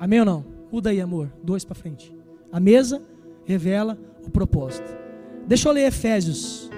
[0.01, 0.45] Amém ou não?
[0.72, 1.33] Muda aí, amor.
[1.45, 2.12] Dois para frente.
[2.51, 3.01] A mesa
[3.45, 4.99] revela o propósito.
[5.47, 6.70] Deixa eu ler Efésios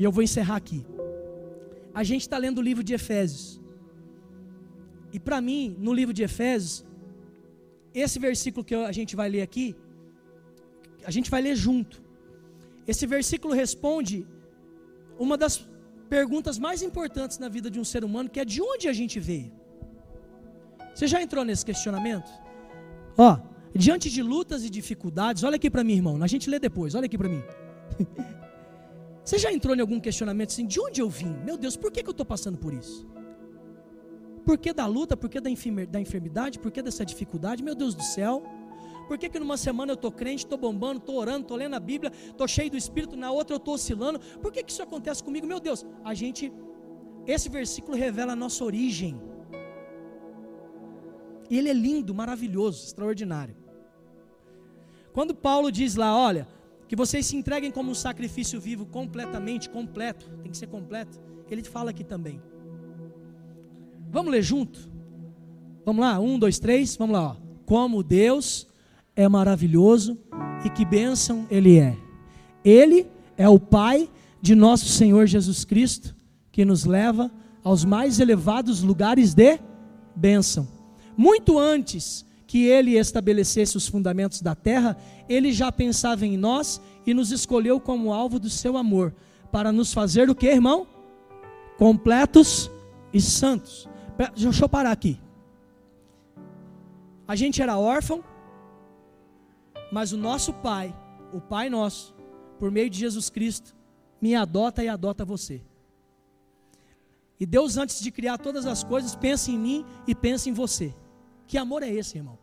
[0.00, 0.80] e eu vou encerrar aqui.
[2.00, 3.60] A gente está lendo o livro de Efésios.
[5.12, 6.74] E para mim, no livro de Efésios,
[8.04, 9.66] esse versículo que a gente vai ler aqui,
[11.04, 12.02] a gente vai ler junto.
[12.92, 14.26] Esse versículo responde
[15.18, 15.68] uma das
[16.08, 19.20] perguntas mais importantes na vida de um ser humano, que é de onde a gente
[19.20, 19.52] veio.
[20.94, 22.30] Você já entrou nesse questionamento?
[23.18, 23.38] Ó,
[23.74, 26.22] diante de lutas e dificuldades, olha aqui para mim, irmão.
[26.22, 27.42] A gente lê depois, olha aqui para mim.
[29.24, 30.66] Você já entrou em algum questionamento assim?
[30.66, 31.34] De onde eu vim?
[31.44, 33.06] Meu Deus, por que, que eu estou passando por isso?
[34.44, 35.16] Por que da luta?
[35.16, 36.58] Por que da, enfermidade?
[36.58, 37.62] Por que dessa dificuldade?
[37.62, 38.42] Meu Deus do céu.
[39.06, 41.80] Por que, que numa semana eu estou crente, estou bombando, estou orando, estou lendo a
[41.80, 44.20] Bíblia, estou cheio do Espírito, na outra eu estou oscilando?
[44.40, 45.46] Por que, que isso acontece comigo?
[45.46, 46.52] Meu Deus, a gente,
[47.26, 49.20] esse versículo revela a nossa origem.
[51.50, 53.56] E ele é lindo, maravilhoso, extraordinário.
[55.12, 56.46] Quando Paulo diz lá, olha,
[56.90, 61.20] que vocês se entreguem como um sacrifício vivo completamente, completo, tem que ser completo.
[61.48, 62.42] Ele fala aqui também.
[64.10, 64.90] Vamos ler junto?
[65.86, 67.28] Vamos lá, um, dois, três, vamos lá.
[67.28, 67.36] Ó.
[67.64, 68.66] Como Deus
[69.14, 70.18] é maravilhoso
[70.64, 71.96] e que bênção Ele é.
[72.64, 74.10] Ele é o Pai
[74.42, 76.16] de nosso Senhor Jesus Cristo,
[76.50, 77.30] que nos leva
[77.62, 79.60] aos mais elevados lugares de
[80.16, 80.66] bênção.
[81.16, 84.96] Muito antes que Ele estabelecesse os fundamentos da terra,
[85.28, 89.14] Ele já pensava em nós e nos escolheu como alvo do seu amor,
[89.52, 90.84] para nos fazer o que, irmão?
[91.78, 92.68] Completos
[93.12, 93.88] e santos.
[94.36, 95.16] Deixa eu parar aqui.
[97.28, 98.24] A gente era órfão,
[99.92, 100.92] mas o nosso Pai,
[101.32, 102.12] o Pai nosso,
[102.58, 103.76] por meio de Jesus Cristo,
[104.20, 105.62] me adota e adota você.
[107.38, 110.92] E Deus, antes de criar todas as coisas, pensa em mim e pensa em você.
[111.46, 112.39] Que amor é esse, irmão?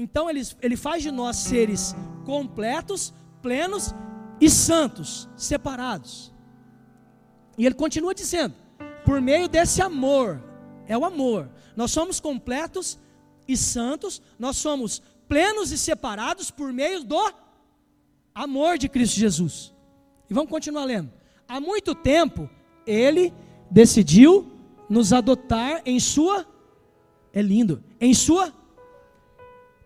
[0.00, 1.94] Então ele, ele faz de nós seres
[2.24, 3.94] completos, plenos
[4.40, 6.32] e santos, separados.
[7.58, 8.54] E ele continua dizendo:
[9.04, 10.42] por meio desse amor,
[10.86, 12.98] é o amor, nós somos completos
[13.46, 17.34] e santos, nós somos plenos e separados por meio do
[18.34, 19.74] amor de Cristo Jesus.
[20.30, 21.12] E vamos continuar lendo.
[21.46, 22.48] Há muito tempo,
[22.86, 23.34] ele
[23.70, 24.50] decidiu
[24.88, 26.46] nos adotar em sua
[27.32, 28.52] é lindo, em sua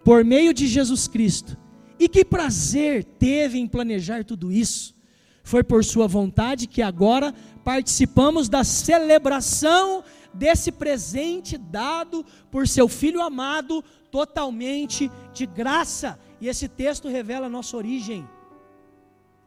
[0.05, 1.57] por meio de Jesus Cristo.
[1.99, 4.95] E que prazer teve em planejar tudo isso.
[5.43, 7.35] Foi por sua vontade que agora
[7.65, 16.19] participamos da celebração desse presente dado por seu Filho amado, totalmente de graça.
[16.41, 18.29] E esse texto revela a nossa origem.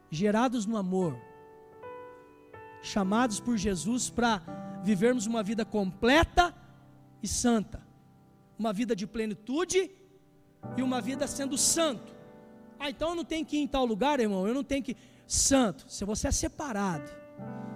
[0.10, 1.20] Gerados no amor,
[2.82, 4.42] chamados por Jesus para
[4.84, 6.56] vivermos uma vida completa
[7.22, 7.86] e santa,
[8.58, 9.92] uma vida de plenitude
[10.76, 12.16] e uma vida sendo santo.
[12.80, 14.96] Ah, então eu não tenho que ir em tal lugar, irmão, eu não tenho que.
[15.26, 17.12] Santo, se você é separado,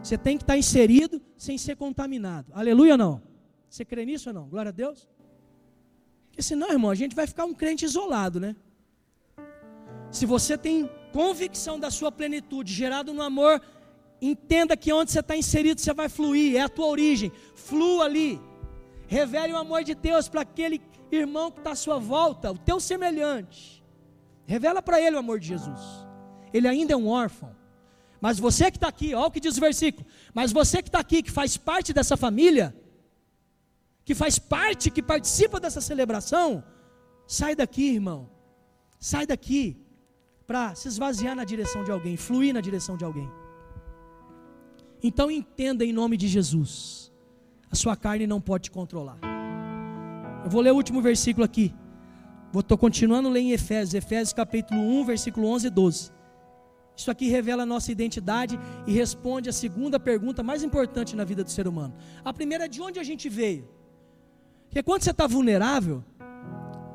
[0.02, 2.52] você tem que estar inserido sem ser contaminado.
[2.54, 3.22] Aleluia ou não?
[3.70, 4.48] Você crê nisso ou não?
[4.48, 5.08] Glória a Deus.
[6.28, 8.56] Porque senão, irmão, a gente vai ficar um crente isolado, né?
[10.10, 13.62] Se você tem convicção da sua plenitude, gerado no amor,
[14.22, 17.32] entenda que onde você está inserido você vai fluir, é a tua origem.
[17.56, 18.40] Flua ali.
[19.08, 20.80] Revele o amor de Deus para aquele
[21.16, 23.84] irmão que está à sua volta, o teu semelhante.
[24.46, 25.80] Revela para ele o amor de Jesus.
[26.54, 27.56] Ele ainda é um órfão.
[28.20, 30.06] Mas você que está aqui, olha o que diz o versículo.
[30.34, 32.76] Mas você que está aqui, que faz parte dessa família,
[34.06, 36.64] que faz parte, que participa dessa celebração,
[37.26, 38.30] sai daqui, irmão.
[39.00, 39.78] Sai daqui
[40.46, 43.30] para se esvaziar na direção de alguém, fluir na direção de alguém.
[45.02, 47.12] Então entenda em nome de Jesus.
[47.72, 49.41] A sua carne não pode te controlar.
[50.44, 51.74] Eu vou ler o último versículo aqui.
[52.54, 56.12] Estou continuando ler em Efésios, Efésios capítulo 1, versículo 11 e 12.
[56.96, 61.44] Isso aqui revela a nossa identidade e responde a segunda pergunta mais importante na vida
[61.44, 61.94] do ser humano.
[62.26, 63.70] A primeira é de onde a gente veio.
[64.66, 66.04] Porque quando você está vulnerável,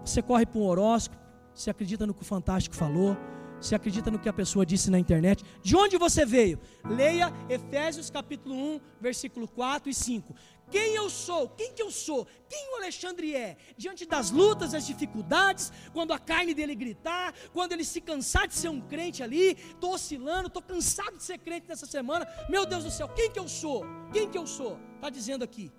[0.05, 1.20] você corre para um horóscopo,
[1.55, 3.16] você acredita no que o Fantástico falou,
[3.61, 5.42] você acredita no que a pessoa disse na internet.
[5.62, 6.59] De onde você veio?
[6.84, 10.34] Leia Efésios capítulo 1, versículo 4 e 5.
[10.71, 11.49] Quem eu sou?
[11.51, 12.27] Quem que eu sou?
[12.49, 13.57] Quem o Alexandre é?
[13.77, 18.55] Diante das lutas, das dificuldades, quando a carne dele gritar, quando ele se cansar de
[18.55, 22.27] ser um crente ali, estou oscilando, estou cansado de ser crente nessa semana.
[22.49, 23.85] Meu Deus do céu, quem que eu sou?
[24.12, 24.79] Quem que eu sou?
[24.97, 25.73] Está dizendo aqui.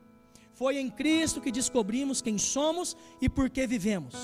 [0.54, 4.16] Foi em Cristo que descobrimos quem somos e por que vivemos.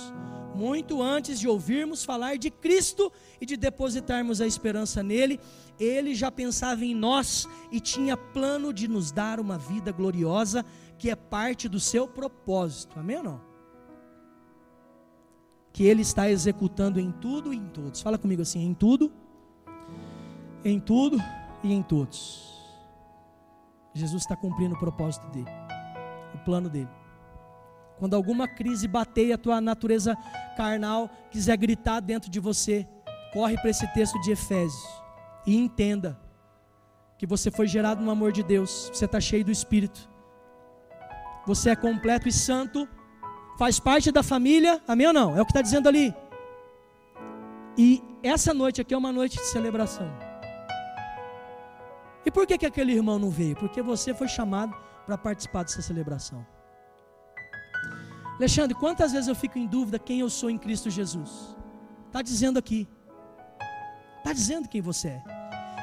[0.54, 5.40] Muito antes de ouvirmos falar de Cristo e de depositarmos a esperança nele,
[5.80, 10.64] ele já pensava em nós e tinha plano de nos dar uma vida gloriosa,
[10.98, 13.00] que é parte do seu propósito.
[13.00, 13.42] Amém ou não?
[15.72, 18.02] Que ele está executando em tudo e em todos.
[18.02, 19.12] Fala comigo assim: em tudo,
[20.64, 21.18] em tudo
[21.64, 22.54] e em todos.
[23.94, 25.50] Jesus está cumprindo o propósito dele,
[26.36, 26.90] o plano dele.
[27.98, 30.18] Quando alguma crise bater e a tua natureza
[30.58, 32.88] carnal quiser gritar dentro de você,
[33.32, 35.04] corre para esse texto de Efésios
[35.46, 36.20] e entenda
[37.18, 40.10] que você foi gerado no amor de Deus, você está cheio do Espírito,
[41.46, 42.88] você é completo e santo,
[43.58, 45.38] faz parte da família, amém ou não?
[45.38, 46.14] É o que está dizendo ali.
[47.78, 50.10] E essa noite aqui é uma noite de celebração.
[52.26, 53.56] E por que, que aquele irmão não veio?
[53.56, 54.76] Porque você foi chamado
[55.06, 56.46] para participar dessa celebração.
[58.38, 61.56] Alexandre, quantas vezes eu fico em dúvida quem eu sou em Cristo Jesus?
[62.08, 62.88] Está dizendo aqui.
[64.18, 65.24] Está dizendo quem você é.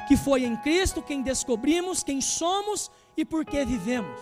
[0.07, 4.19] Que foi em Cristo quem descobrimos quem somos e por que vivemos.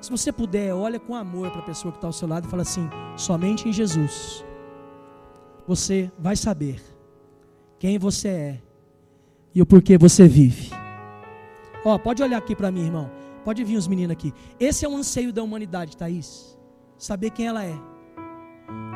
[0.00, 2.50] Se você puder, olha com amor para a pessoa que está ao seu lado e
[2.50, 4.44] fala assim: somente em Jesus
[5.66, 6.82] você vai saber
[7.78, 8.62] quem você é
[9.54, 10.70] e o porquê você vive.
[11.84, 13.10] Ó, pode olhar aqui para mim, irmão.
[13.44, 14.32] Pode vir os meninos aqui.
[14.58, 16.58] Esse é o anseio da humanidade, Thaís.
[17.04, 17.78] Saber quem ela é.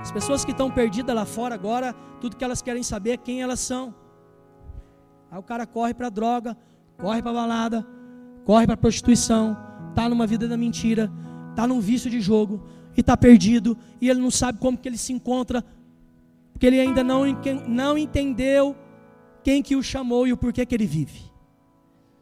[0.00, 1.92] As pessoas que estão perdidas lá fora agora,
[2.22, 3.94] tudo que elas querem saber é quem elas são.
[5.30, 6.56] Aí o cara corre para droga,
[6.96, 7.86] corre para balada,
[8.46, 9.54] corre para prostituição,
[9.94, 11.12] tá numa vida da mentira,
[11.54, 12.62] tá num vício de jogo
[12.96, 15.62] e tá perdido e ele não sabe como que ele se encontra,
[16.50, 17.24] porque ele ainda não,
[17.66, 18.74] não entendeu
[19.44, 21.30] quem que o chamou e o porquê que ele vive.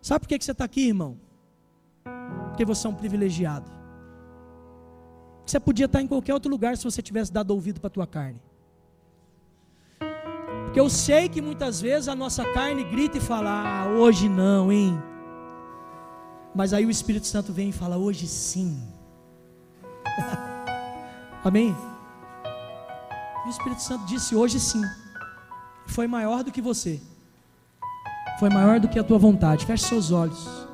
[0.02, 1.16] Sabe por que, que você está aqui, irmão?
[2.48, 3.75] Porque você é um privilegiado.
[5.46, 8.06] Você podia estar em qualquer outro lugar se você tivesse dado ouvido para a tua
[8.06, 8.40] carne.
[10.64, 14.72] Porque eu sei que muitas vezes a nossa carne grita e fala: ah, hoje não,
[14.72, 15.00] hein?
[16.52, 18.82] Mas aí o Espírito Santo vem e fala: hoje sim.
[21.44, 21.76] Amém?
[23.44, 24.82] E o Espírito Santo disse: hoje sim.
[25.86, 27.00] Foi maior do que você.
[28.40, 29.64] Foi maior do que a tua vontade.
[29.64, 30.66] Feche seus olhos.